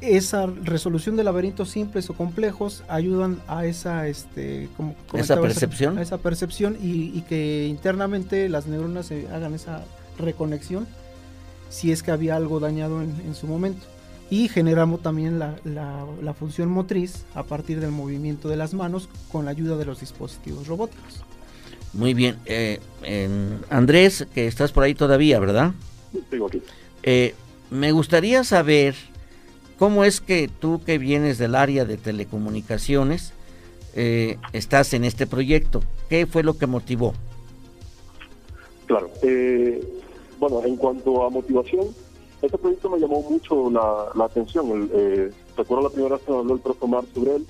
[0.00, 5.98] esa resolución de laberintos simples o complejos ayudan a esa este como esa percepción.
[5.98, 9.84] a esa percepción y, que internamente las neuronas hagan esa
[10.18, 10.86] reconexión
[11.68, 13.84] si es que había algo dañado en, su momento.
[14.30, 19.44] Y generamos también la, la, función motriz a partir del movimiento de las manos con
[19.44, 21.24] la ayuda de los dispositivos robóticos.
[21.92, 22.80] Muy bien eh,
[23.70, 25.72] Andrés que estás por ahí todavía verdad
[27.02, 27.34] eh,
[27.70, 28.94] me gustaría saber
[29.78, 33.32] ¿Cómo es que tú que vienes del área de telecomunicaciones
[33.94, 35.82] eh, estás en este proyecto?
[36.08, 37.14] ¿Qué fue lo que motivó?
[38.86, 39.80] Claro, eh,
[40.40, 41.86] bueno, en cuanto a motivación,
[42.42, 44.90] este proyecto me llamó mucho la, atención.
[44.92, 47.46] Eh, recuerdo la primera vez que me habló el profesor Mar sobre él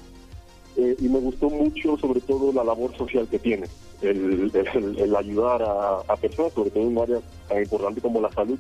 [1.00, 3.66] y me gustó mucho sobre todo la labor social que tiene,
[4.00, 8.56] el, ayudar a, personas, sobre todo en un área tan importante como la salud,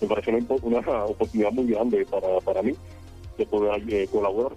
[0.00, 2.74] me pareció una, una oportunidad muy grande para, para mí
[3.40, 4.52] de poder eh, colaborar.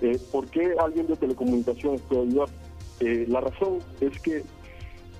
[0.00, 2.48] Eh, ¿Por qué alguien de telecomunicaciones puede ayudar?
[3.00, 4.44] Eh, la razón es que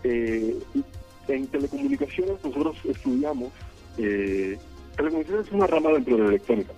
[0.02, 3.52] en telecomunicaciones nosotros estudiamos,
[3.96, 6.72] telecomunicaciones es una rama dentro de la electrónica,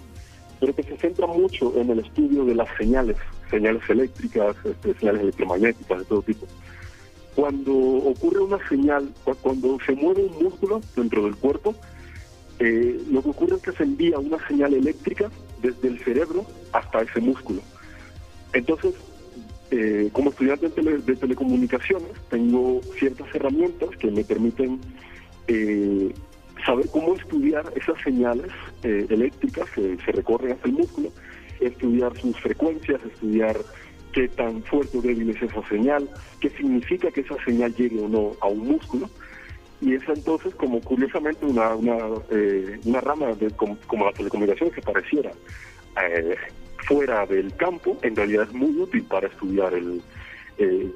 [0.59, 3.16] pero que se centra mucho en el estudio de las señales,
[3.49, 6.47] señales eléctricas, este, señales electromagnéticas de todo tipo.
[7.37, 9.09] Cuando ocurre una señal,
[9.40, 11.75] cuando se mueve un músculo dentro del cuerpo,
[12.59, 15.31] lo que ocurre es que se envía una señal eléctrica
[15.62, 17.62] desde el cerebro hasta ese músculo.
[18.53, 18.94] Entonces,
[19.70, 24.81] eh, como estudiante de, telecomunicaciones, tengo ciertas herramientas que me permiten
[25.48, 26.12] eh,
[26.66, 28.51] saber cómo estudiar esas señales
[28.83, 31.11] eh, eléctricas que se recorren hasta el músculo,
[31.61, 33.57] estudiar sus frecuencias, estudiar
[34.12, 36.09] qué tan fuerte o débil es esa señal,
[36.40, 39.09] qué significa que esa señal llegue o no a un músculo.
[39.83, 41.99] Y es entonces como curiosamente una, una,
[42.31, 45.33] eh, una rama de, como, la telecomunicación que pareciera
[46.01, 46.37] eh,
[46.87, 50.01] fuera del campo, en realidad es muy útil para estudiar el,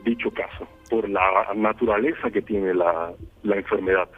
[0.05, 4.09] dicho caso, por la naturaleza que tiene la, la enfermedad.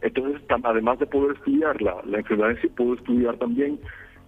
[0.00, 3.78] Entonces, además de poder estudiar la, la enfermedad sí, puedo estudiar también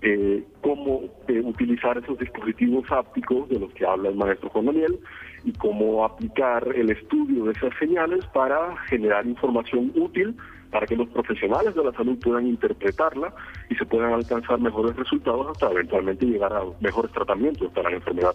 [0.02, 4.98] eh, cómo eh, utilizar esos dispositivos ápticos de los que habla el maestro Juan Daniel
[5.44, 10.36] y cómo aplicar el estudio de esas señales para generar información útil
[10.70, 13.34] para que los profesionales de la salud puedan interpretarla
[13.70, 18.34] y se puedan alcanzar mejores resultados hasta eventualmente llegar a mejores tratamientos para la enfermedad.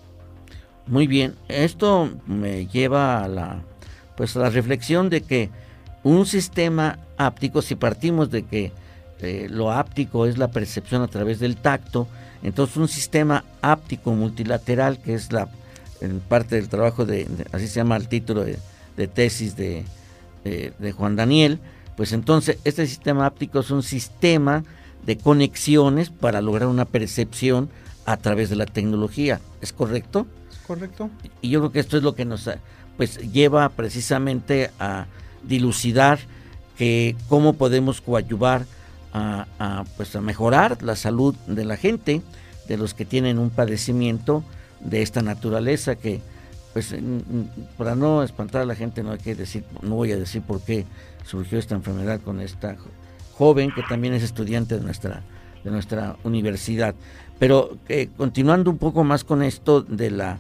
[0.87, 3.63] Muy bien, esto me lleva a la
[4.17, 5.49] pues a la reflexión de que
[6.03, 8.71] un sistema áptico, si partimos de que
[9.19, 12.07] eh, lo áptico es la percepción a través del tacto,
[12.41, 15.47] entonces un sistema áptico multilateral, que es la
[16.27, 19.85] parte del trabajo de, así se llama el título de, tesis de,
[20.43, 21.59] de, Juan Daniel,
[21.95, 24.65] pues entonces este sistema áptico es un sistema
[25.05, 27.69] de conexiones para lograr una percepción
[28.05, 30.27] a través de la tecnología, ¿es correcto?
[30.67, 31.09] Correcto.
[31.41, 32.49] Y yo creo que esto es lo que nos
[32.97, 35.07] pues lleva precisamente a
[35.43, 36.19] dilucidar
[36.77, 38.65] que cómo podemos coadyuvar
[39.13, 42.21] a, pues a mejorar la salud de la gente,
[42.67, 44.43] de los que tienen un padecimiento
[44.79, 46.21] de esta naturaleza que
[46.73, 46.95] pues
[47.77, 50.61] para no espantar a la gente no hay que decir, no voy a decir por
[50.61, 50.85] qué
[51.23, 52.75] surgió esta enfermedad con esta
[53.37, 55.21] joven que también es estudiante de nuestra
[55.63, 56.95] de nuestra universidad.
[57.39, 60.39] Pero eh, continuando un poco más con esto de la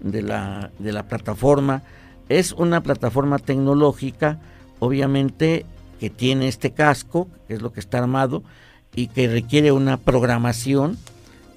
[0.00, 1.82] de la de la plataforma,
[2.28, 4.38] es una plataforma tecnológica,
[4.78, 5.64] obviamente,
[6.00, 8.42] que tiene este casco, que es lo que está armado,
[8.94, 10.98] y que requiere una programación,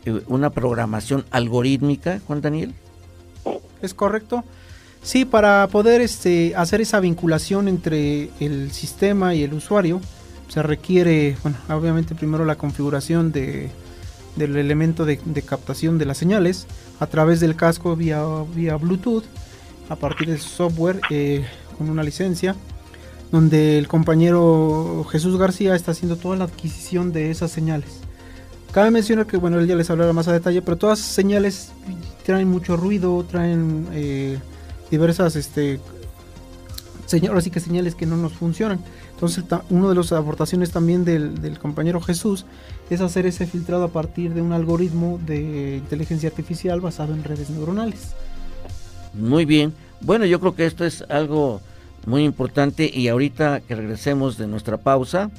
[0.05, 2.73] eh, una programación algorítmica, Juan Daniel.
[3.81, 4.43] Es correcto.
[5.01, 10.01] Sí, para poder este, hacer esa vinculación entre el sistema y el usuario,
[10.49, 13.71] se requiere, bueno, obviamente primero la configuración de,
[14.35, 16.67] del elemento de, captación de las señales
[16.99, 19.23] a través del casco vía, vía Bluetooth
[19.89, 21.45] a partir de software eh,
[21.77, 22.55] con una licencia,
[23.33, 28.01] donde el compañero Jesús García está haciendo toda la adquisición de esas señales.
[28.71, 31.71] Cabe mencionar que, bueno, él ya les hablará más a detalle, pero todas esas señales
[32.27, 34.37] traen mucho ruido, traen eh,
[34.91, 35.79] diversas, este,
[37.35, 38.79] así que señales que no nos funcionan.
[39.15, 42.45] Entonces, una de las aportaciones también del, compañero Jesús
[42.91, 47.49] es hacer ese filtrado a partir de un algoritmo de inteligencia artificial basado en redes
[47.49, 48.13] neuronales.
[49.15, 49.73] Muy bien.
[50.01, 51.61] Bueno, yo creo que esto es algo
[52.05, 55.31] muy importante y ahorita que regresemos de nuestra pausa,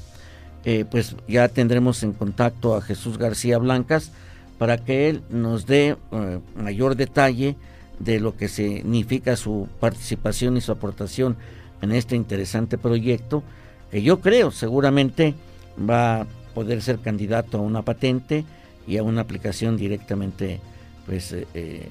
[0.65, 4.13] eh, pues ya tendremos en contacto a Jesús García Blancas
[4.59, 7.57] para que él nos dé eh, mayor detalle
[7.99, 11.37] de lo que significa su participación y su aportación
[11.83, 13.43] en este interesante proyecto
[13.91, 15.35] que yo creo seguramente
[15.79, 18.45] va a poder ser candidato a una patente
[18.87, 20.61] y a una aplicación directamente
[21.05, 21.89] pues eh, eh,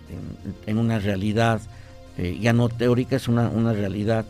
[0.65, 1.61] en, una realidad
[2.39, 4.25] ya no teórica, es una, una, realidad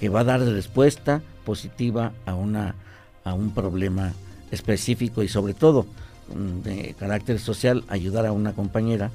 [0.00, 2.74] que va a dar respuesta positiva a, una,
[3.24, 4.12] a un problema
[4.50, 5.86] específico y sobre todo
[6.34, 9.10] mm, de carácter social, ayudar a una compañera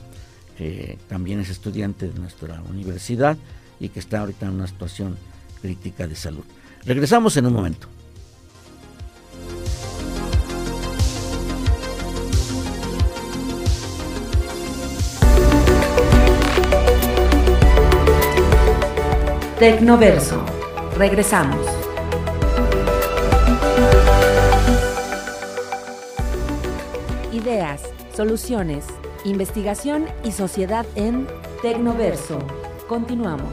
[0.58, 3.38] que también es estudiante de nuestra universidad
[3.80, 5.18] y que está ahorita en una situación
[5.62, 6.44] crítica de salud.
[6.86, 7.88] Regresamos en un momento.
[19.60, 20.63] Tecnoverso.
[20.98, 21.66] Regresamos.
[27.32, 27.82] Ideas,
[28.16, 28.86] soluciones,
[29.26, 31.28] investigación y sociedad en
[31.64, 32.40] Tecnoverso.
[32.88, 33.52] Continuamos.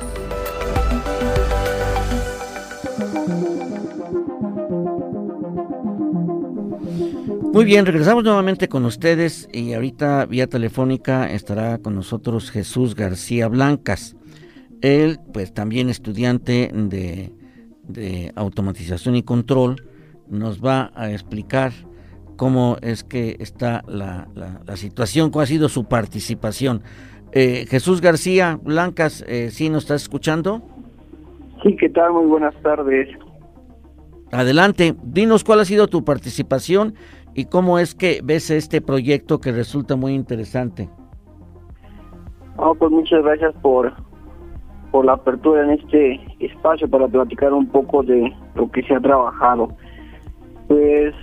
[7.52, 13.48] Muy bien, regresamos nuevamente con ustedes y ahorita vía telefónica estará con nosotros Jesús García
[13.48, 14.14] Blancas.
[14.82, 17.32] Él, pues también estudiante de,
[18.36, 19.76] automatización y control,
[20.28, 21.72] nos va a explicar
[22.36, 24.28] cómo es que está la,
[24.76, 26.82] situación, cómo ha sido su participación.
[27.32, 30.62] Eh, Jesús García Blancas, eh, ¿sí nos estás escuchando?
[31.62, 32.12] Sí, ¿qué tal?
[32.12, 33.08] Muy buenas tardes.
[34.32, 36.94] Adelante, dinos cuál ha sido tu participación
[37.34, 40.88] y cómo es que ves este proyecto que resulta muy interesante.
[42.56, 43.92] Oh, pues muchas gracias por,
[44.90, 49.00] por la apertura en este espacio para platicar un poco de lo que se ha
[49.00, 49.68] trabajado.
[50.68, 51.14] Pues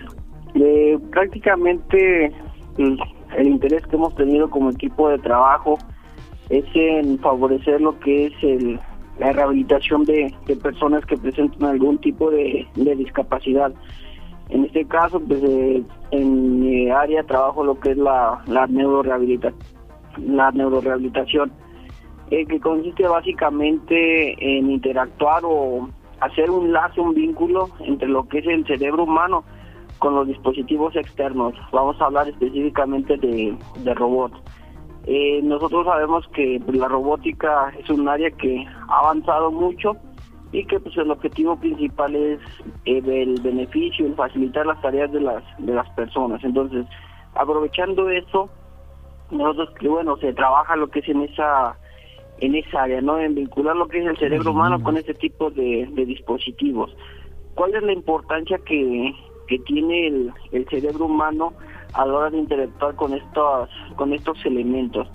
[0.55, 2.31] eh, prácticamente
[2.77, 2.99] el,
[3.39, 5.77] interés que hemos tenido como equipo de trabajo
[6.49, 8.79] es en favorecer lo que es el,
[9.19, 13.73] la rehabilitación de, personas que presentan algún tipo de, discapacidad.
[14.49, 19.59] En este caso, pues eh, en mi área trabajo lo que es la, la, neurorehabilitación,
[20.25, 21.51] la neurorehabilitación
[22.31, 28.39] eh, que consiste básicamente en interactuar o hacer un lazo, un vínculo entre lo que
[28.39, 29.43] es el cerebro humano
[29.99, 31.53] con los dispositivos externos.
[31.71, 34.37] Vamos a hablar específicamente de, de robots.
[35.05, 39.95] Eh, nosotros sabemos que pues, la robótica es un área que ha avanzado mucho
[40.51, 42.39] y que pues el objetivo principal es
[42.85, 46.43] eh, el beneficio, el facilitar las tareas de las de las personas.
[46.43, 46.85] Entonces,
[47.35, 48.49] aprovechando eso,
[49.31, 51.77] nosotros bueno se trabaja lo que es en esa
[52.39, 53.19] en esa área, ¿no?
[53.19, 56.95] En vincular lo que es el cerebro humano con este tipo de, de dispositivos.
[57.55, 59.13] ¿Cuál es la importancia que,
[59.47, 61.53] que tiene el, el, cerebro humano
[61.93, 65.07] a la hora de interactuar con estos, con estos elementos?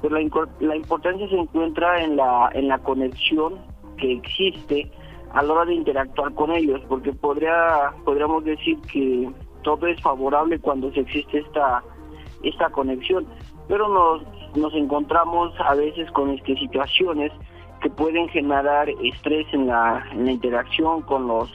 [0.00, 0.20] Pues la,
[0.60, 3.54] la importancia se encuentra en la, en la conexión
[3.96, 4.90] que existe
[5.32, 9.30] a la hora de interactuar con ellos, porque podría, podríamos decir que
[9.62, 11.82] todo es favorable cuando se existe esta,
[12.42, 13.26] esta conexión,
[13.68, 14.22] pero nos,
[14.56, 17.32] nos encontramos a veces con este, situaciones
[17.82, 21.50] que pueden generar estrés en la, interacción con los,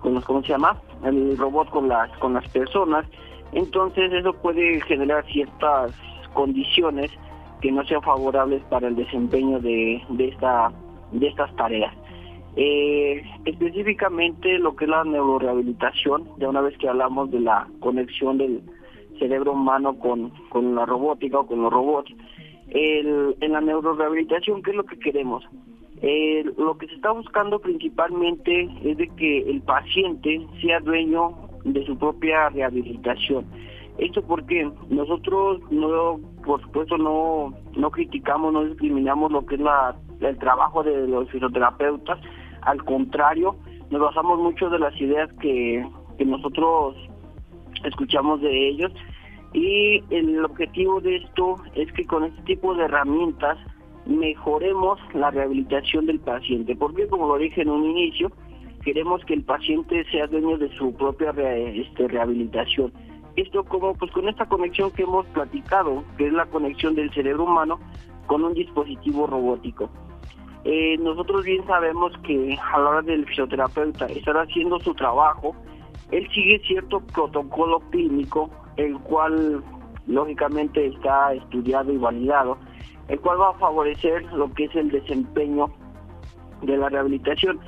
[0.00, 0.76] con los, ¿cómo se llama?
[1.04, 3.06] El robot con las, con las personas.
[3.52, 5.92] Entonces eso puede generar ciertas
[6.32, 7.10] condiciones
[7.60, 10.72] que no sean favorables para el desempeño de, de, esta,
[11.12, 11.94] de estas tareas.
[12.56, 18.38] Eh, específicamente lo que es la neurorehabilitación, ya una vez que hablamos de la conexión
[18.38, 18.62] del,
[19.18, 22.12] cerebro humano con, con la robótica o con los robots.
[22.68, 25.44] En la neurorehabilitación, ¿qué es lo que queremos?
[26.58, 31.96] lo que se está buscando principalmente es de que el paciente sea dueño de su
[31.98, 33.46] propia rehabilitación.
[33.98, 39.96] Esto porque nosotros no, por supuesto, no, no criticamos, no discriminamos lo que es la,
[40.20, 42.18] el trabajo de los fisioterapeutas.
[42.62, 43.56] Al contrario,
[43.90, 45.86] nos basamos mucho de las ideas que,
[46.18, 46.94] que nosotros
[47.86, 48.92] escuchamos de ellos
[49.52, 53.58] y el objetivo de esto es que con este tipo de herramientas
[54.04, 58.30] mejoremos la rehabilitación del paciente, porque como lo dije en un inicio,
[58.84, 62.92] queremos que el paciente sea dueño de su propia este, rehabilitación.
[63.34, 67.44] Esto como pues con esta conexión que hemos platicado, que es la conexión del cerebro
[67.44, 67.80] humano
[68.26, 69.90] con un dispositivo robótico.
[70.64, 75.54] Eh, nosotros bien sabemos que a la hora del fisioterapeuta estar haciendo su trabajo,
[76.10, 79.62] él sigue cierto protocolo clínico, el cual
[80.06, 82.58] lógicamente está estudiado y validado,
[83.08, 85.70] el cual va a favorecer lo que es el desempeño
[86.62, 87.58] de la rehabilitación,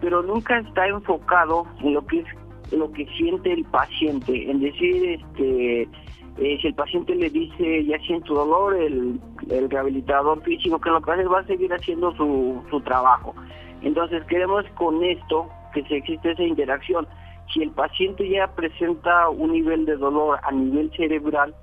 [0.00, 2.26] pero nunca está enfocado en lo que es
[2.72, 5.88] lo que siente el paciente, en decir este
[6.38, 11.02] eh, si el paciente le dice ya siento dolor, el, el rehabilitador físico que lo
[11.02, 13.34] que hace va a seguir haciendo su, su trabajo.
[13.82, 17.06] Entonces queremos con esto que se existe esa interacción
[17.52, 21.54] si el paciente ya presenta un nivel de dolor a nivel cerebral,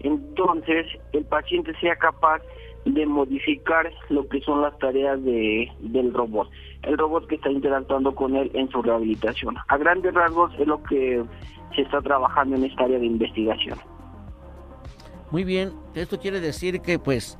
[0.00, 2.42] entonces el paciente sea capaz
[2.84, 6.48] de modificar lo que son las tareas de, del robot,
[6.82, 9.56] el robot que está interactuando con él en su rehabilitación.
[9.68, 11.22] A grandes rasgos es lo que
[11.74, 13.78] se está trabajando en esta área de investigación.
[15.30, 17.38] Muy bien, esto quiere decir que pues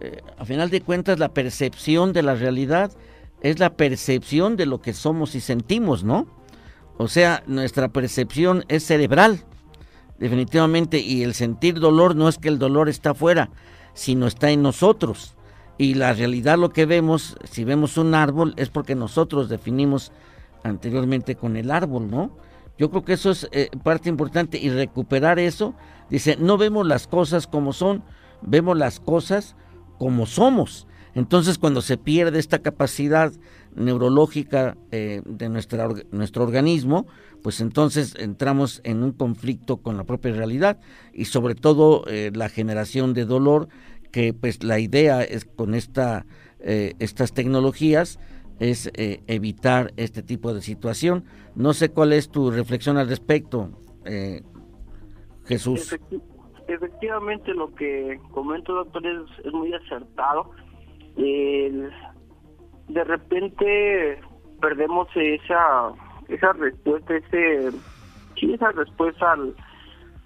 [0.00, 2.92] eh, a final de cuentas la percepción de la realidad
[3.40, 6.41] es la percepción de lo que somos y sentimos, ¿no?
[6.98, 9.44] O sea, nuestra percepción es cerebral,
[10.18, 13.50] definitivamente, y el sentir dolor no es que el dolor está afuera,
[13.94, 15.34] sino está en nosotros.
[15.78, 20.12] Y la realidad lo que vemos, si vemos un árbol, es porque nosotros definimos
[20.62, 22.36] anteriormente con el árbol, ¿no?
[22.78, 25.74] Yo creo que eso es eh, parte importante y recuperar eso.
[26.08, 28.02] Dice, no vemos las cosas como son,
[28.42, 29.56] vemos las cosas
[29.98, 30.86] como somos.
[31.14, 33.32] Entonces cuando se pierde esta capacidad
[33.74, 37.06] neurológica eh, de nuestra, nuestro organismo,
[37.42, 40.78] pues entonces entramos en un conflicto con la propia realidad
[41.12, 43.68] y sobre todo eh, la generación de dolor,
[44.10, 46.26] que pues la idea es con esta,
[46.60, 48.18] eh, estas tecnologías
[48.58, 51.24] es evitar este tipo de situación.
[51.56, 53.70] No sé cuál es tu reflexión al respecto,
[55.46, 55.98] Jesús.
[56.68, 60.52] Efectivamente, lo que comento, doctor, es muy acertado
[61.16, 64.20] de repente
[64.60, 65.92] perdemos esa
[66.28, 67.70] esa respuesta, ese
[68.36, 69.54] sí, esa respuesta al,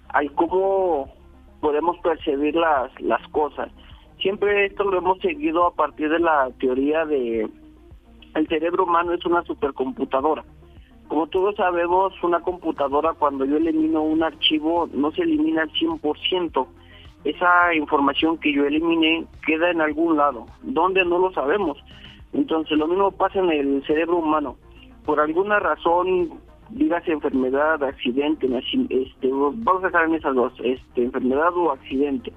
[0.09, 1.13] al cómo
[1.59, 3.71] podemos percibir las, las cosas.
[4.19, 7.49] Siempre esto lo hemos seguido a partir de la teoría de
[8.35, 10.43] el cerebro humano es una supercomputadora.
[11.07, 16.67] Como todos sabemos, una computadora cuando yo elimino un archivo no se elimina al 100%.
[17.27, 20.45] Esa información que yo eliminé queda en algún lado.
[20.63, 21.03] ¿Dónde?
[21.03, 21.77] No lo sabemos.
[22.31, 24.55] Entonces lo mismo pasa en el cerebro humano.
[25.05, 28.47] Por alguna razón, dígase enfermedad, accidente,
[28.89, 32.31] este, vamos a dejar en esas dos, este, enfermedad o accidente.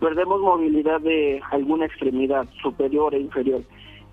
[0.00, 3.62] Perdemos movilidad de alguna extremidad superior e inferior.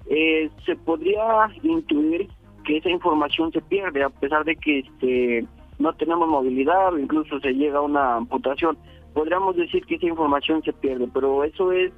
[0.07, 2.29] Eh, se podría intuir
[2.63, 5.45] que esa información se pierde a pesar de que este,
[5.79, 8.77] no tenemos movilidad o incluso se llega a una amputación.
[9.13, 11.91] Podríamos decir que esa información se pierde, pero eso es,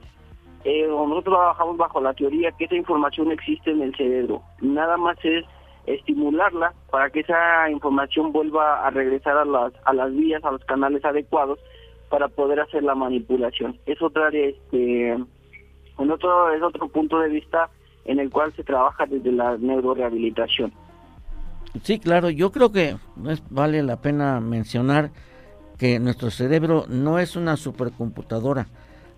[0.63, 4.41] eh, nosotros trabajamos bajo la teoría que esa información existe en el cerebro.
[4.61, 5.45] Nada más es
[5.86, 10.63] estimularla para que esa información vuelva a regresar a las, a las vías, a los
[10.66, 11.59] canales adecuados
[12.09, 13.78] para poder hacer la manipulación.
[13.86, 17.70] Es otra, este, en otro, es otro punto de vista
[18.05, 20.72] en el cual se trabaja desde la neurorehabilitación.
[21.84, 22.95] Sí, claro, yo creo que
[23.49, 25.11] vale la pena mencionar
[25.78, 28.67] que nuestro cerebro no es una supercomputadora.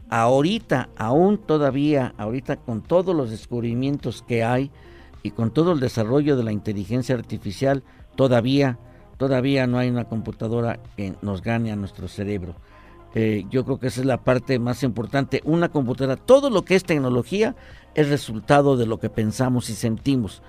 [0.09, 4.71] Ahorita, aún todavía, ahorita con todos los descubrimientos que hay
[5.21, 7.83] y con todo el desarrollo de la inteligencia artificial,
[8.15, 8.79] todavía,
[9.17, 12.55] todavía no hay una computadora que nos gane a nuestro cerebro.
[13.15, 15.41] Eh, yo creo que esa es la parte más importante.
[15.43, 17.55] Una computadora, todo lo que es tecnología
[17.95, 20.41] es resultado de lo que pensamos y sentimos.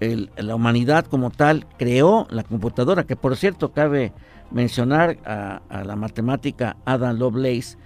[0.00, 4.12] la humanidad como tal creó la computadora, que por cierto cabe
[4.50, 7.76] mencionar a, a la matemática Adam Lovelace,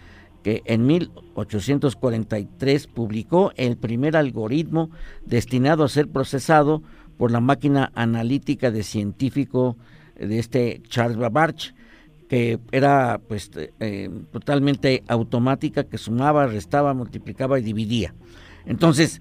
[0.43, 4.91] que en 1843 publicó el primer algoritmo
[5.25, 6.83] destinado a ser procesado
[7.17, 9.77] por la máquina analítica de científico
[10.17, 11.75] de este Charles Babbage
[12.29, 13.51] que era pues
[13.81, 18.15] eh, totalmente automática, que sumaba, restaba, multiplicaba y dividía.
[18.67, 19.21] Entonces,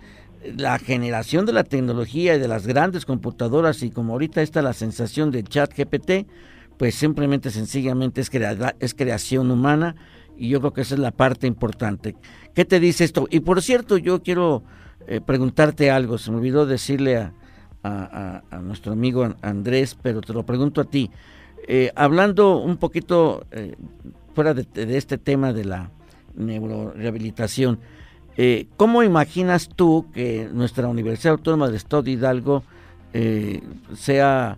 [0.56, 4.74] la generación de la tecnología y de las grandes computadoras y como ahorita está la
[4.74, 6.28] sensación de chat GPT,
[6.78, 9.96] pues simplemente sencillamente es, creación humana
[10.38, 12.16] y yo creo que esa es la parte importante.
[12.54, 13.28] ¿Qué te dice esto?
[13.30, 14.64] Y por cierto, yo quiero
[15.08, 17.32] eh, preguntarte algo, se me olvidó decirle a,
[17.84, 21.12] a nuestro amigo Andrés, pero te lo pregunto a ti.
[21.66, 23.76] Eh, hablando un poquito eh,
[24.34, 24.66] fuera de,
[24.98, 25.92] este tema de la
[26.36, 27.80] neurorehabilitación,
[28.36, 32.64] eh, ¿cómo imaginas tú que nuestra Universidad Autónoma del Estado de Hidalgo
[33.96, 34.58] sea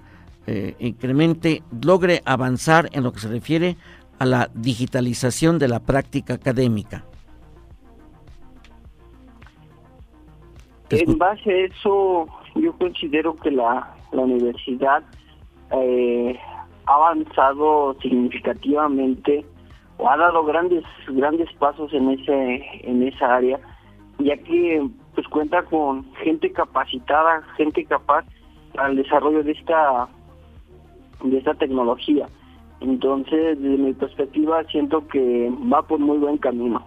[0.80, 3.78] incremente, logre avanzar en lo que se refiere
[4.20, 7.04] a la digitalización de la práctica académica?
[10.90, 15.04] En base a eso, yo considero que la, la universidad
[15.72, 16.40] eh,
[16.86, 19.46] ha avanzado significativamente
[19.98, 23.60] o ha dado grandes grandes pasos en ese en esa área
[24.20, 28.26] ya que pues cuenta con gente capacitada gente capaz
[28.88, 30.08] el desarrollo de esta
[31.24, 32.28] de esta tecnología
[32.82, 36.86] entonces desde mi perspectiva siento que va por muy buen camino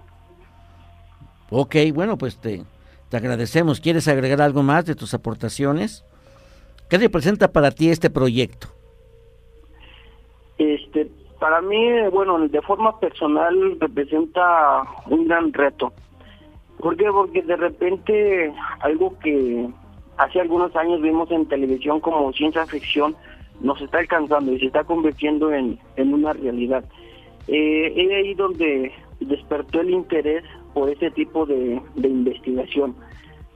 [1.50, 2.62] Ok, bueno pues te,
[3.08, 6.04] te agradecemos ¿quieres agregar algo más de tus aportaciones?
[6.88, 8.68] ¿qué representa para ti este proyecto?
[10.56, 11.08] Este,
[11.38, 15.92] para mí, bueno, de forma personal representa un gran reto.
[16.78, 17.06] ¿Por qué?
[17.10, 19.68] Porque de repente algo que
[20.16, 23.16] hace algunos años vimos en televisión como ciencia ficción
[23.61, 26.84] nos está alcanzando y se está convirtiendo en, una realidad.
[27.46, 30.44] Eh, es ahí donde despertó el interés
[30.74, 32.94] por ese tipo de, investigación.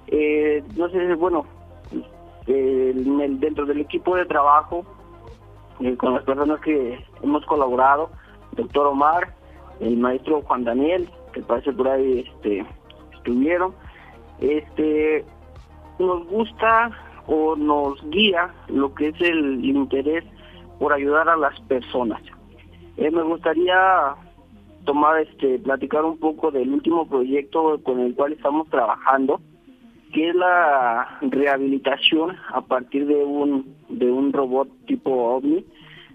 [0.08, 1.46] Eh, no sé, bueno,
[2.46, 4.84] dentro del equipo de trabajo
[5.80, 8.10] eh, con las personas que hemos colaborado,
[8.52, 9.34] doctor Omar,
[9.80, 12.64] el maestro Juan Daniel, que parece por ahí este,
[13.14, 13.74] estuvieron.
[14.40, 15.24] Este,
[15.98, 16.90] nos gusta
[17.26, 20.24] o nos guía lo que es el interés
[20.78, 22.22] por ayudar a las personas.
[22.96, 24.14] Eh, me gustaría
[24.84, 29.40] tomar, este, platicar un poco del último proyecto con el cual estamos trabajando,
[30.12, 35.64] que es la rehabilitación a partir de un, de un robot tipo OVNI,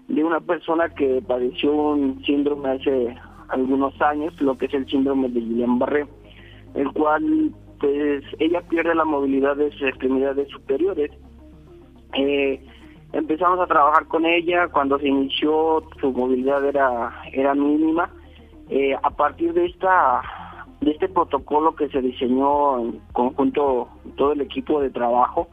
[0.08, 3.16] de una persona que padeció un síndrome hace
[3.48, 6.06] algunos años, lo que es el síndrome de Guillain-Barré,
[6.74, 11.10] el cual pues ella pierde la movilidad de sus extremidades superiores.
[12.14, 12.64] Eh,
[13.12, 18.10] empezamos a trabajar con ella, cuando se inició su movilidad era, era mínima.
[18.70, 20.22] Eh, a partir de esta
[20.80, 25.48] de este protocolo que se diseñó en conjunto todo el equipo de trabajo,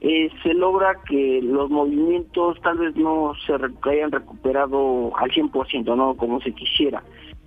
[0.00, 3.52] eh, se logra que los movimientos tal vez no se
[3.88, 6.16] hayan recuperado al 100%, ¿no?
[6.16, 7.02] Como se quisiera.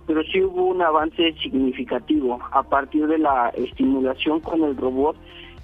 [0.06, 5.16] Pero sí hubo un avance significativo a partir de la estimulación con el robot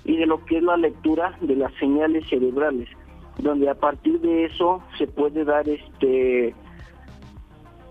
[0.05, 2.89] y de lo que es la lectura de las señales cerebrales,
[3.39, 6.55] donde a partir de eso se puede dar este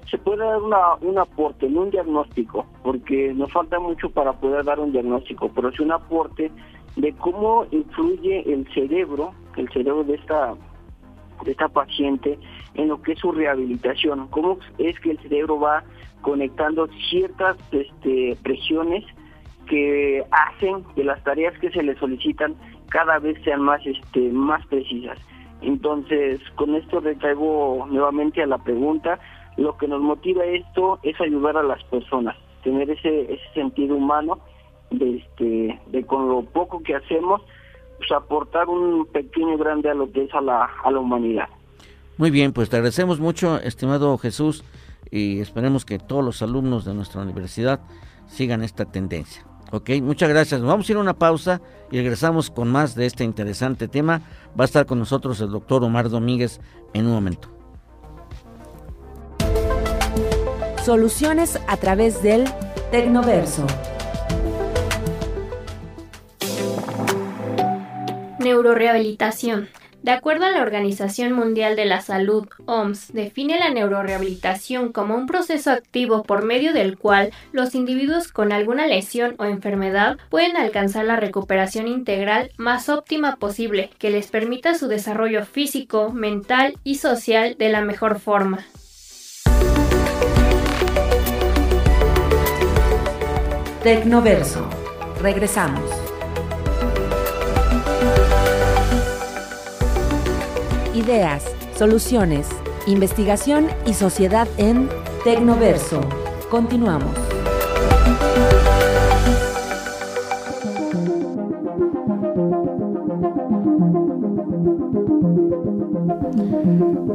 [0.10, 4.66] se puede dar una, un aporte, no un diagnóstico, porque nos falta mucho para poder
[4.66, 6.52] dar un diagnóstico, pero es un aporte
[6.98, 10.54] de cómo influye el cerebro, el cerebro de esta
[11.46, 12.38] de esta paciente
[12.76, 15.84] en lo que es su rehabilitación, cómo es que el cerebro va
[16.22, 19.04] conectando ciertas este, presiones
[19.68, 22.56] que hacen que las tareas que se le solicitan
[22.90, 25.18] cada vez sean más este más precisas.
[25.62, 29.20] Entonces, con esto recaigo nuevamente a la pregunta,
[29.58, 34.40] lo que nos motiva esto es ayudar a las personas, tener ese, ese sentido humano
[34.90, 37.42] de este de con lo poco que hacemos
[37.98, 41.48] pues, aportar un pequeño grande a lo que es a la, a la humanidad.
[42.18, 44.64] Muy bien, pues te agradecemos mucho, estimado Jesús,
[45.12, 47.82] y esperemos que todos los alumnos de nuestra universidad
[48.28, 49.46] sigan esta tendencia.
[49.74, 50.62] Ok, muchas gracias.
[50.62, 54.22] vamos a ir a una pausa y regresamos con más de este interesante tema.
[54.60, 56.60] Va a estar con nosotros el doctor Omar Domínguez
[56.94, 57.50] en un momento.
[60.84, 62.46] Soluciones a través del
[62.90, 63.66] Tecnoverso.
[68.40, 69.70] Neurorehabilitación.
[70.04, 75.28] De acuerdo a la Organización Mundial de la Salud, OMS, define la neurorehabilitación como un
[75.28, 81.06] proceso activo por medio del cual los individuos con alguna lesión o enfermedad pueden alcanzar
[81.06, 87.56] la recuperación integral más óptima posible, que les permita su desarrollo físico, mental y social
[87.60, 88.66] de la mejor forma.
[93.84, 94.68] Tecnoverso.
[95.22, 96.01] Regresamos.
[100.94, 102.50] Ideas, soluciones,
[102.86, 104.90] investigación y sociedad en
[105.24, 106.02] Tecnoverso.
[106.50, 107.16] Continuamos.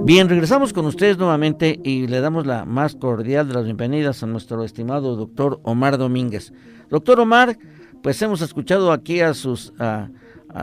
[0.05, 4.27] Bien, regresamos con ustedes nuevamente y le damos la más cordial de las bienvenidas a
[4.27, 6.55] nuestro estimado doctor Omar Domínguez.
[6.89, 7.59] Doctor Omar,
[8.03, 10.09] pues hemos escuchado aquí a sus, a,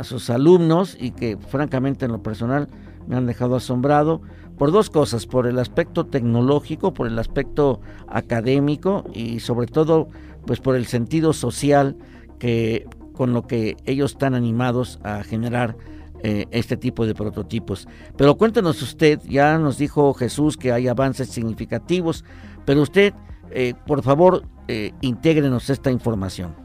[0.01, 2.69] sus alumnos y que francamente en lo personal
[3.07, 4.21] me han dejado asombrado
[4.57, 10.09] por dos cosas, por el aspecto tecnológico, por el aspecto académico y sobre todo
[10.45, 11.97] pues por el sentido social
[12.39, 15.75] que con lo que ellos están animados a generar
[16.23, 17.87] eh, este tipo de prototipos.
[18.17, 22.23] Pero cuéntenos usted, ya nos dijo Jesús que hay avances significativos,
[22.65, 23.13] pero usted,
[23.51, 26.63] eh, por favor, eh, intégrenos esta información.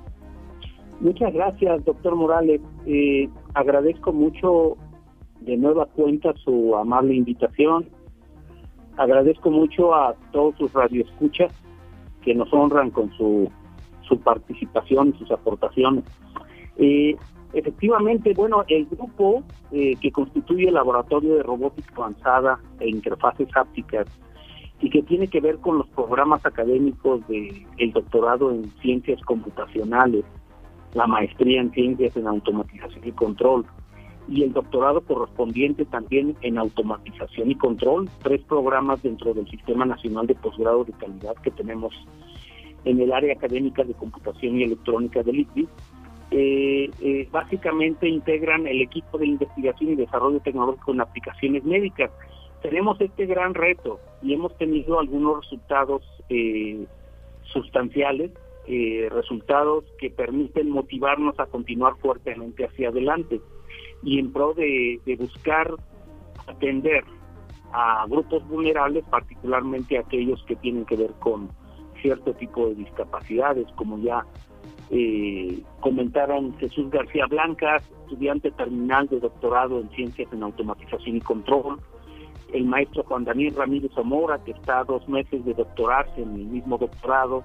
[1.00, 2.60] Muchas gracias, doctor Morales.
[2.86, 4.76] Eh, agradezco mucho
[5.40, 7.88] de nueva cuenta su amable invitación.
[8.96, 11.52] Agradezco mucho a todos sus radioescuchas
[12.22, 13.50] que nos honran con su,
[14.02, 16.04] su participación y sus aportaciones.
[16.76, 17.16] Eh,
[17.52, 24.06] Efectivamente, bueno, el grupo eh, que constituye el Laboratorio de Robótica Avanzada e Interfaces Hápticas
[24.80, 30.24] y que tiene que ver con los programas académicos del el doctorado en ciencias computacionales,
[30.92, 33.64] la maestría en ciencias en automatización y control
[34.28, 40.26] y el doctorado correspondiente también en automatización y control, tres programas dentro del Sistema Nacional
[40.26, 41.94] de Posgrado de Calidad que tenemos
[42.84, 45.68] en el área académica de computación y electrónica del ICBI
[46.30, 52.10] eh, eh, básicamente integran el equipo de investigación y desarrollo tecnológico en aplicaciones médicas.
[52.60, 56.84] Tenemos este gran reto y hemos tenido algunos resultados eh,
[57.44, 58.32] sustanciales,
[58.66, 63.40] eh, resultados que permiten motivarnos a continuar fuertemente hacia adelante
[64.02, 65.74] y en pro de, buscar
[66.46, 67.04] atender
[67.72, 71.50] a grupos vulnerables, particularmente aquellos que tienen que ver con
[72.00, 74.24] cierto tipo de discapacidades, como ya
[74.90, 81.78] eh, comentaron Jesús García Blancas, estudiante terminal de doctorado en ciencias en automatización y control,
[82.52, 86.46] el maestro Juan Daniel Ramírez Zamora, que está a dos meses de doctorarse en el
[86.46, 87.44] mismo doctorado,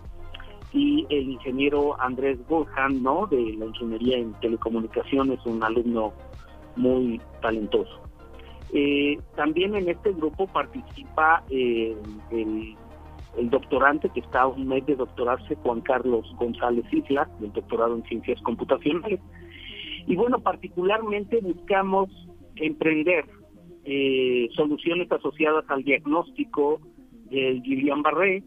[0.74, 3.28] y el ingeniero Andrés Burhan, ¿no?
[3.28, 6.14] de la ingeniería en telecomunicaciones, un alumno
[6.76, 8.02] muy talentoso.
[8.74, 11.96] Eh, también en este grupo participa eh,
[12.32, 17.96] el doctorante que está a un mes de doctorarse, Juan Carlos González Isla, del doctorado
[17.96, 19.20] en Ciencias Computacionales.
[20.08, 22.10] Y bueno, particularmente buscamos
[22.56, 23.26] emprender
[23.86, 26.80] eh, soluciones asociadas al diagnóstico
[27.30, 28.44] del Guillain-Barré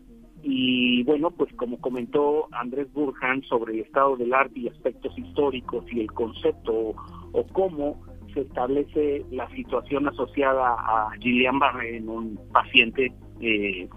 [0.48, 5.84] y bueno, pues como comentó Andrés Burhan sobre el estado del arte y aspectos históricos
[5.90, 6.94] y el concepto
[7.32, 8.00] o, cómo
[8.32, 13.88] se establece la situación asociada a Guillain-Barré en un paciente eh,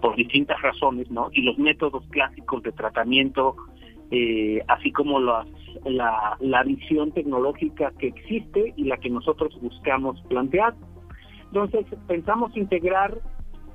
[0.00, 1.28] por distintas razones, ¿no?
[1.30, 3.54] Y los métodos clásicos de tratamiento,
[4.10, 5.46] eh, así como las,
[5.84, 10.74] la, la visión tecnológica que existe y la que nosotros buscamos plantear.
[11.48, 13.20] Entonces, pensamos integrar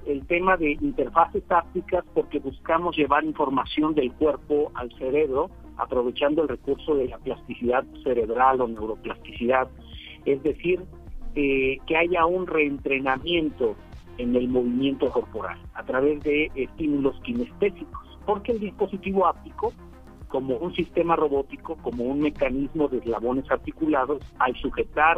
[0.08, 6.48] el tema de interfaces tácticas porque buscamos llevar información del cuerpo al cerebro, aprovechando el
[6.48, 9.68] recurso de la plasticidad cerebral o neuroplasticidad,
[10.26, 10.82] es decir,
[11.36, 13.76] eh, que haya un reentrenamiento
[14.18, 19.74] en el movimiento corporal a través de estímulos kinestésicos, porque el dispositivo áptico,
[20.30, 25.18] como un sistema robótico, como un mecanismo de eslabones articulados, al sujetar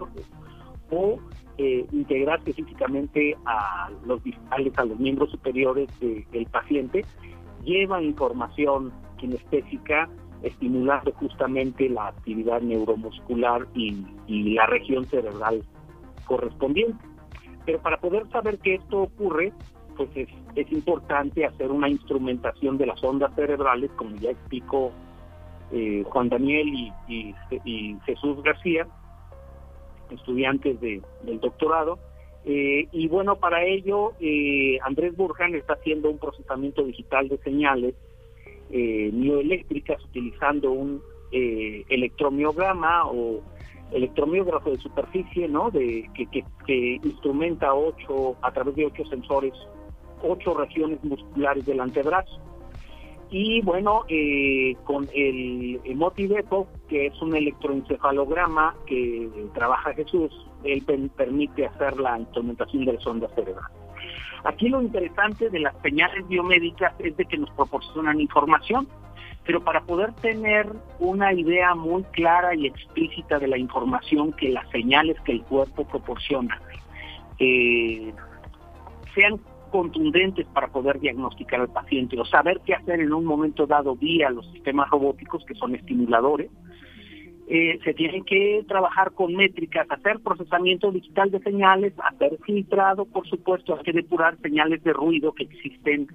[0.92, 1.20] o
[1.60, 7.04] eh, integrarse físicamente a los a los miembros superiores del paciente,
[7.64, 10.10] lleva información kinestésica
[10.42, 14.06] estimulando justamente la actividad neuromuscular y,
[14.54, 15.64] la región cerebral
[16.26, 17.04] correspondiente.
[17.66, 19.52] Pero para poder saber que esto ocurre,
[19.98, 24.94] pues es, es importante hacer una instrumentación de las ondas cerebrales, como ya explicó
[25.72, 26.68] eh, Juan Daniel
[27.08, 27.34] y,
[28.06, 28.88] Jesús García,
[30.12, 32.00] estudiantes de, del doctorado.
[32.46, 37.96] Eh, y bueno, para ello, eh, Andrés Burjan está haciendo un procesamiento digital de señales
[38.72, 41.02] mioeléctricas utilizando un
[41.32, 43.42] electromiograma o
[43.92, 45.72] electromiógrafo de superficie, ¿no?
[45.72, 46.28] De, que,
[46.66, 49.54] que, instrumenta ocho, a través de ocho sensores,
[50.22, 52.40] ocho regiones musculares del antebrazo.
[53.32, 60.32] Y bueno, eh, con el Emotivepo, que es un electroencefalograma que trabaja Jesús,
[60.64, 60.84] él
[61.16, 63.78] permite hacer la instrumentación de las ondas cerebrales.
[64.46, 68.88] Aquí lo interesante de las señales biomédicas es de que nos proporcionan información
[69.50, 70.68] pero para poder tener
[71.00, 75.86] una idea muy clara y explícita de la información que las señales que el cuerpo
[75.88, 76.62] proporciona
[77.40, 78.14] eh,
[79.16, 83.96] sean contundentes para poder diagnosticar al paciente o saber qué hacer en un momento dado
[83.96, 86.52] vía los sistemas robóticos que son estimuladores,
[87.48, 93.28] eh, se tienen que trabajar con métricas, hacer procesamiento digital de señales, hacer filtrado, por
[93.28, 96.08] supuesto, hay que depurar señales de ruido que existen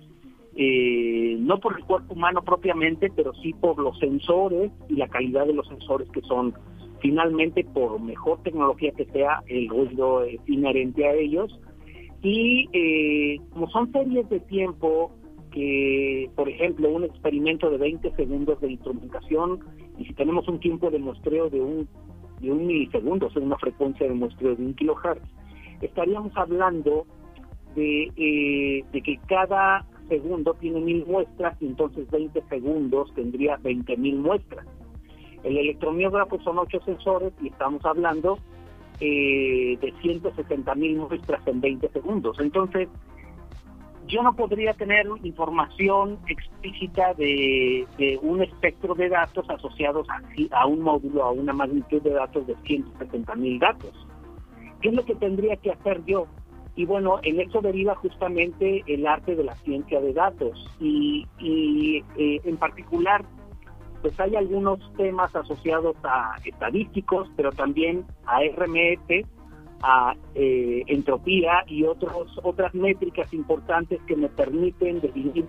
[0.57, 5.47] eh, no por el cuerpo humano propiamente, pero sí por los sensores y la calidad
[5.47, 6.55] de los sensores que son
[7.01, 11.59] finalmente por mejor tecnología que sea el ruido es inherente a ellos
[12.25, 15.13] y eh, como son series de tiempo
[15.53, 19.61] que por ejemplo un experimento de 20 segundos de instrumentación
[19.99, 21.89] y si tenemos un tiempo de muestreo de un
[22.41, 25.23] de un milisegundo, o sea, una frecuencia de muestreo de un kilohertz,
[25.81, 27.07] estaríamos hablando
[27.77, 33.97] de, eh, de que cada segundo tiene mil muestras y entonces 20 segundos tendría 20
[33.99, 34.67] mil muestras.
[35.43, 38.39] El electromiógrafo son ocho sensores y estamos hablando
[39.01, 42.37] eh, de 160 mil muestras en 20 segundos.
[42.41, 42.89] Entonces,
[44.07, 47.87] yo no podría tener información explícita de,
[48.23, 50.21] un espectro de datos asociados a,
[50.57, 53.93] a, un módulo, a una magnitud de datos de 170 mil datos.
[54.81, 56.27] ¿Qué es lo que tendría que hacer yo?
[56.77, 61.27] Y bueno, en eso deriva justamente el arte de la ciencia de datos y,
[62.19, 63.25] eh, en particular,
[64.05, 69.27] pues hay algunos temas asociados a estadísticos, pero también a RMS,
[69.81, 75.47] a eh, entropía y otros, otras métricas importantes que me permiten definir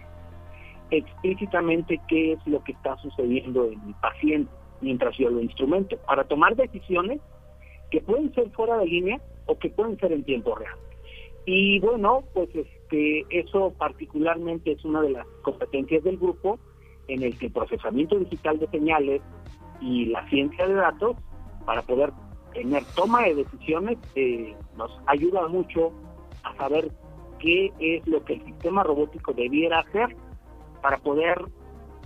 [0.90, 4.50] explícitamente qué es lo que está sucediendo en mi paciente
[4.80, 7.20] mientras yo lo instrumento, para tomar decisiones
[7.92, 10.78] que pueden ser fuera de línea o que pueden ser en tiempo real.
[11.46, 16.58] Y bueno, pues este, eso particularmente es una de las competencias del grupo
[17.08, 19.22] en el que el procesamiento digital de señales
[19.82, 21.18] y la ciencia de datos
[21.66, 22.12] para poder
[22.54, 25.92] tener toma de decisiones eh, nos ayuda mucho
[26.44, 26.92] a saber
[27.40, 30.16] qué es lo que el sistema robótico debiera hacer
[30.82, 31.46] para poder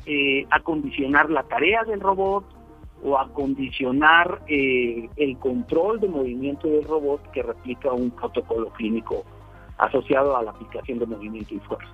[0.06, 2.46] eh, acondicionar la tarea del robot
[3.04, 9.24] o acondicionar eh, el control de movimiento del robot que replica un protocolo clínico
[9.78, 11.94] asociado a la aplicación de movimiento y fuerza.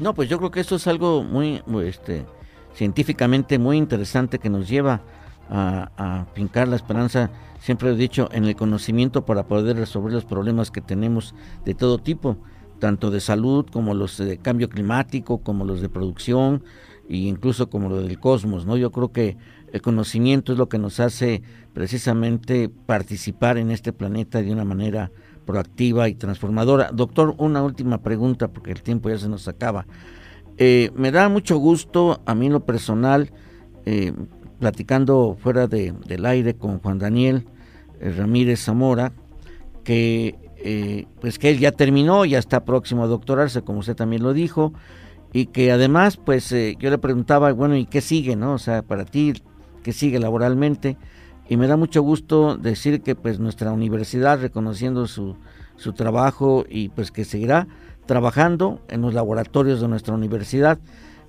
[0.00, 2.24] No, pues yo creo que esto es algo muy, este,
[2.72, 5.02] científicamente muy interesante que nos lleva
[5.50, 7.30] a, a fincar la esperanza,
[7.60, 11.34] siempre he dicho, en el conocimiento para poder resolver los problemas que tenemos
[11.66, 12.38] de todo tipo,
[12.78, 16.64] tanto de salud como los de cambio climático, como los de producción
[17.10, 18.78] e incluso como lo del cosmos, ¿no?
[18.78, 19.36] Yo creo que
[19.70, 21.42] el conocimiento es lo que nos hace
[21.74, 25.12] precisamente participar en este planeta de una manera
[25.50, 26.90] proactiva y transformadora.
[26.92, 29.84] Doctor, una última pregunta porque el tiempo ya se nos acaba.
[30.58, 33.32] Eh, me da mucho gusto, a mí lo personal,
[33.84, 34.12] eh,
[34.60, 37.46] platicando fuera de, del aire con Juan Daniel
[37.98, 39.12] eh, Ramírez Zamora,
[39.82, 44.22] que eh, pues que él ya terminó, ya está próximo a doctorarse, como usted también
[44.22, 44.72] lo dijo,
[45.32, 48.54] y que además, pues yo le preguntaba, bueno, ¿y qué sigue, no?
[48.54, 49.32] O sea, para ti,
[49.82, 50.96] ¿qué sigue laboralmente?
[51.50, 55.34] Y me da mucho gusto decir que pues nuestra universidad, reconociendo su,
[55.74, 57.66] su trabajo y pues que seguirá
[58.06, 60.78] trabajando en los laboratorios de nuestra universidad,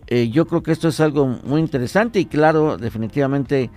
[0.05, 3.71] eh, yo creo que esto es algo muy interesante y claro, definitivamente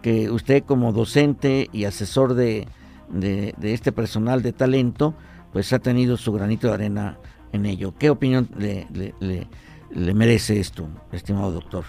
[0.00, 2.66] que usted como docente y asesor de,
[3.10, 5.14] de, este personal de talento,
[5.52, 7.18] pues ha tenido su granito de arena
[7.52, 7.92] en ello.
[7.98, 11.84] ¿Qué opinión le, le, merece esto, estimado doctor?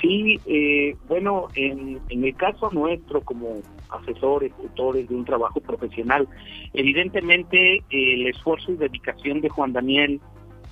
[0.00, 3.60] Sí, eh, bueno, en, en, el caso nuestro como
[3.90, 6.28] asesores, tutores de un trabajo profesional,
[6.74, 10.20] evidentemente el esfuerzo y dedicación de Juan Daniel,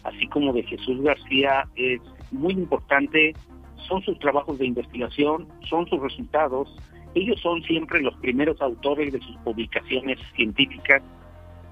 [0.04, 2.00] así como de Jesús García, es
[2.30, 3.34] muy importante.
[3.88, 6.74] Son sus trabajos de investigación, son sus resultados,
[7.14, 11.02] ellos son siempre los primeros autores de sus publicaciones científicas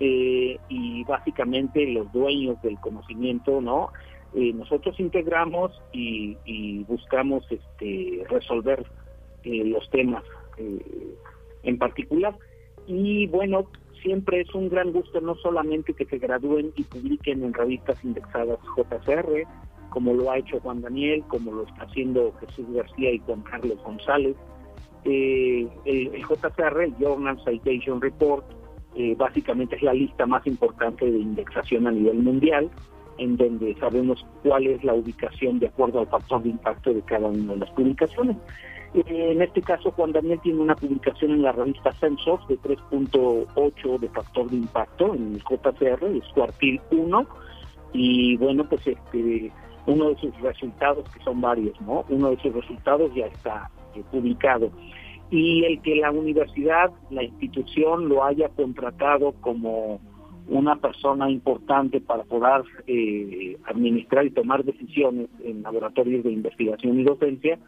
[0.01, 3.91] eh, y básicamente los dueños del conocimiento, ¿no?
[4.37, 8.87] Eh, nosotros integramos y, buscamos este, resolver
[9.45, 10.23] eh, los temas
[11.63, 12.37] en particular.
[12.87, 13.67] Y bueno,
[14.03, 18.59] siempre es un gran gusto no solamente que se gradúen y publiquen en revistas indexadas
[18.77, 19.45] JCR,
[19.91, 23.83] como lo ha hecho Juan Daniel, como lo está haciendo Jesús García y Juan Carlos
[23.83, 24.37] González,
[25.05, 28.45] eh, el, JCR, el Journal Citation Report,
[28.95, 32.71] eh, básicamente es la lista más importante de indexación a nivel mundial,
[33.19, 37.29] en donde sabemos cuál es la ubicación de acuerdo al factor de impacto de cada
[37.29, 38.37] una de las publicaciones.
[38.95, 43.99] Eh, en este caso, Juan Daniel tiene una publicación en la revista Census de 3.8
[43.99, 47.27] de factor de impacto en el JCR, es cuartil 1,
[47.93, 49.53] y bueno, pues este
[49.87, 52.05] uno de sus resultados, que son varios, ¿no?
[52.09, 53.71] Uno de sus resultados ya está
[54.11, 54.71] publicado.
[55.31, 60.01] Y el que la universidad, la institución lo haya contratado como
[60.49, 67.05] una persona importante para poder eh, administrar y tomar decisiones en laboratorios de investigación y
[67.05, 67.59] docencia,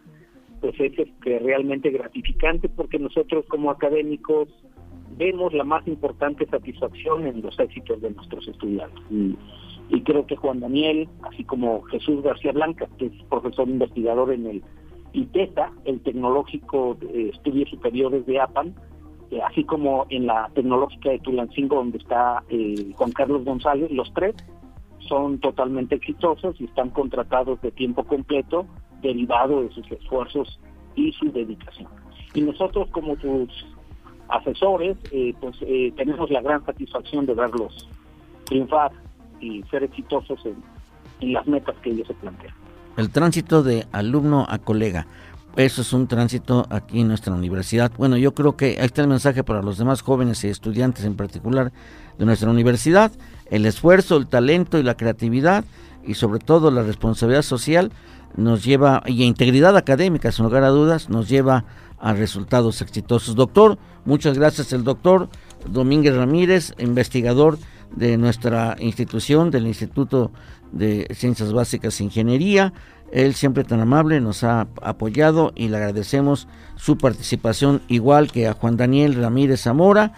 [0.60, 4.48] pues es este, realmente gratificante porque nosotros como académicos
[5.16, 9.02] vemos la más importante satisfacción en los éxitos de nuestros estudiantes.
[9.90, 14.46] Y, creo que Juan Daniel, así como Jesús García Blanca, que es profesor investigador en
[14.46, 14.62] el
[15.12, 18.74] y TETA, el Tecnológico de Estudios Superiores de APAN,
[19.30, 24.12] eh, así como en la Tecnológica de Tulancingo, donde está eh, Juan Carlos González, los
[24.14, 24.34] tres
[25.00, 28.66] son totalmente exitosos y están contratados de tiempo completo,
[29.02, 30.58] derivado de sus esfuerzos
[30.94, 31.88] y su dedicación.
[32.34, 33.48] Y nosotros como sus
[34.28, 35.58] asesores, eh, pues
[35.96, 37.88] tenemos la gran satisfacción de verlos
[38.44, 38.92] triunfar
[39.40, 40.40] y ser exitosos
[41.20, 42.54] en las metas que ellos se plantean
[42.98, 45.06] el tránsito de alumno a colega.
[45.56, 47.90] Eso es un tránsito aquí en nuestra universidad.
[47.98, 51.16] Bueno, yo creo que ahí está el mensaje para los demás jóvenes y estudiantes en
[51.16, 51.72] particular
[52.18, 53.10] de nuestra universidad.
[53.50, 55.64] El esfuerzo, el talento y la creatividad
[56.06, 57.90] y sobre todo la responsabilidad social
[58.36, 61.64] nos lleva, y integridad académica, sin lugar a dudas, nos lleva
[61.98, 63.34] a resultados exitosos.
[63.34, 65.28] Doctor, muchas gracias el doctor
[65.68, 67.58] Domínguez Ramírez, investigador
[67.94, 70.30] de nuestra institución, del Instituto
[70.72, 72.72] de Ciencias Básicas e Ingeniería.
[73.12, 78.52] Él siempre tan amable nos ha apoyado y le agradecemos su participación, igual que a
[78.52, 80.12] Juan Daniel Ramírez Zamora,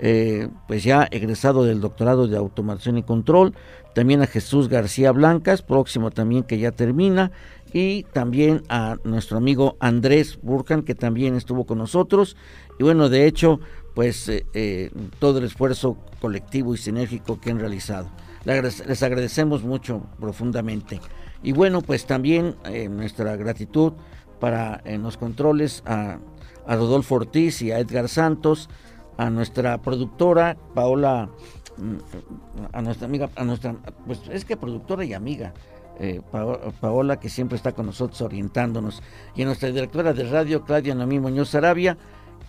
[0.00, 3.54] eh, pues ya egresado del doctorado de Automación y Control,
[3.94, 7.30] también a Jesús García Blancas, próximo también que ya termina,
[7.72, 12.36] y también a nuestro amigo Andrés Burkan, que también estuvo con nosotros.
[12.78, 13.58] Y bueno, de hecho,
[13.94, 18.10] pues eh, eh, todo el esfuerzo colectivo y sinérgico que han realizado.
[18.44, 21.00] Les agradecemos mucho profundamente.
[21.42, 23.92] Y bueno, pues también eh, nuestra gratitud
[24.40, 26.18] para en los controles a,
[26.66, 28.68] Rodolfo Ortiz y a Edgar Santos,
[29.16, 31.30] a nuestra productora Paola,
[31.76, 31.96] mm,
[32.72, 33.74] a nuestra amiga, a nuestra,
[34.06, 35.54] pues es que productora y amiga,
[36.80, 39.02] Paola, que siempre está con nosotros orientándonos,
[39.36, 41.96] y a nuestra directora de radio, Claudia Noemí Muñoz Arabia,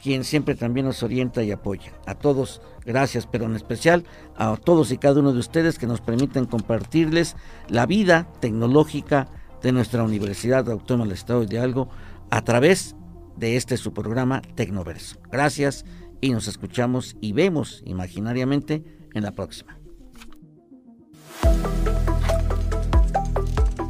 [0.02, 1.94] quien siempre también nos orienta y apoya.
[2.06, 6.02] A todos, gracias, pero en especial a todos y cada uno de ustedes que nos
[6.02, 7.36] permiten compartirles
[7.68, 9.28] la vida tecnológica
[9.62, 11.90] de nuestra Universidad Autónoma del Estado de Algo
[12.30, 12.96] a través
[13.38, 15.18] de este su programa Tecnoverso.
[15.32, 15.86] Gracias
[16.22, 18.84] y nos escuchamos y vemos imaginariamente
[19.14, 19.78] en la próxima.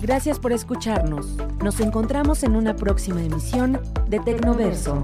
[0.02, 1.36] Gracias por escucharnos.
[1.64, 5.04] Nos encontramos en una próxima emisión de Tecnoverso.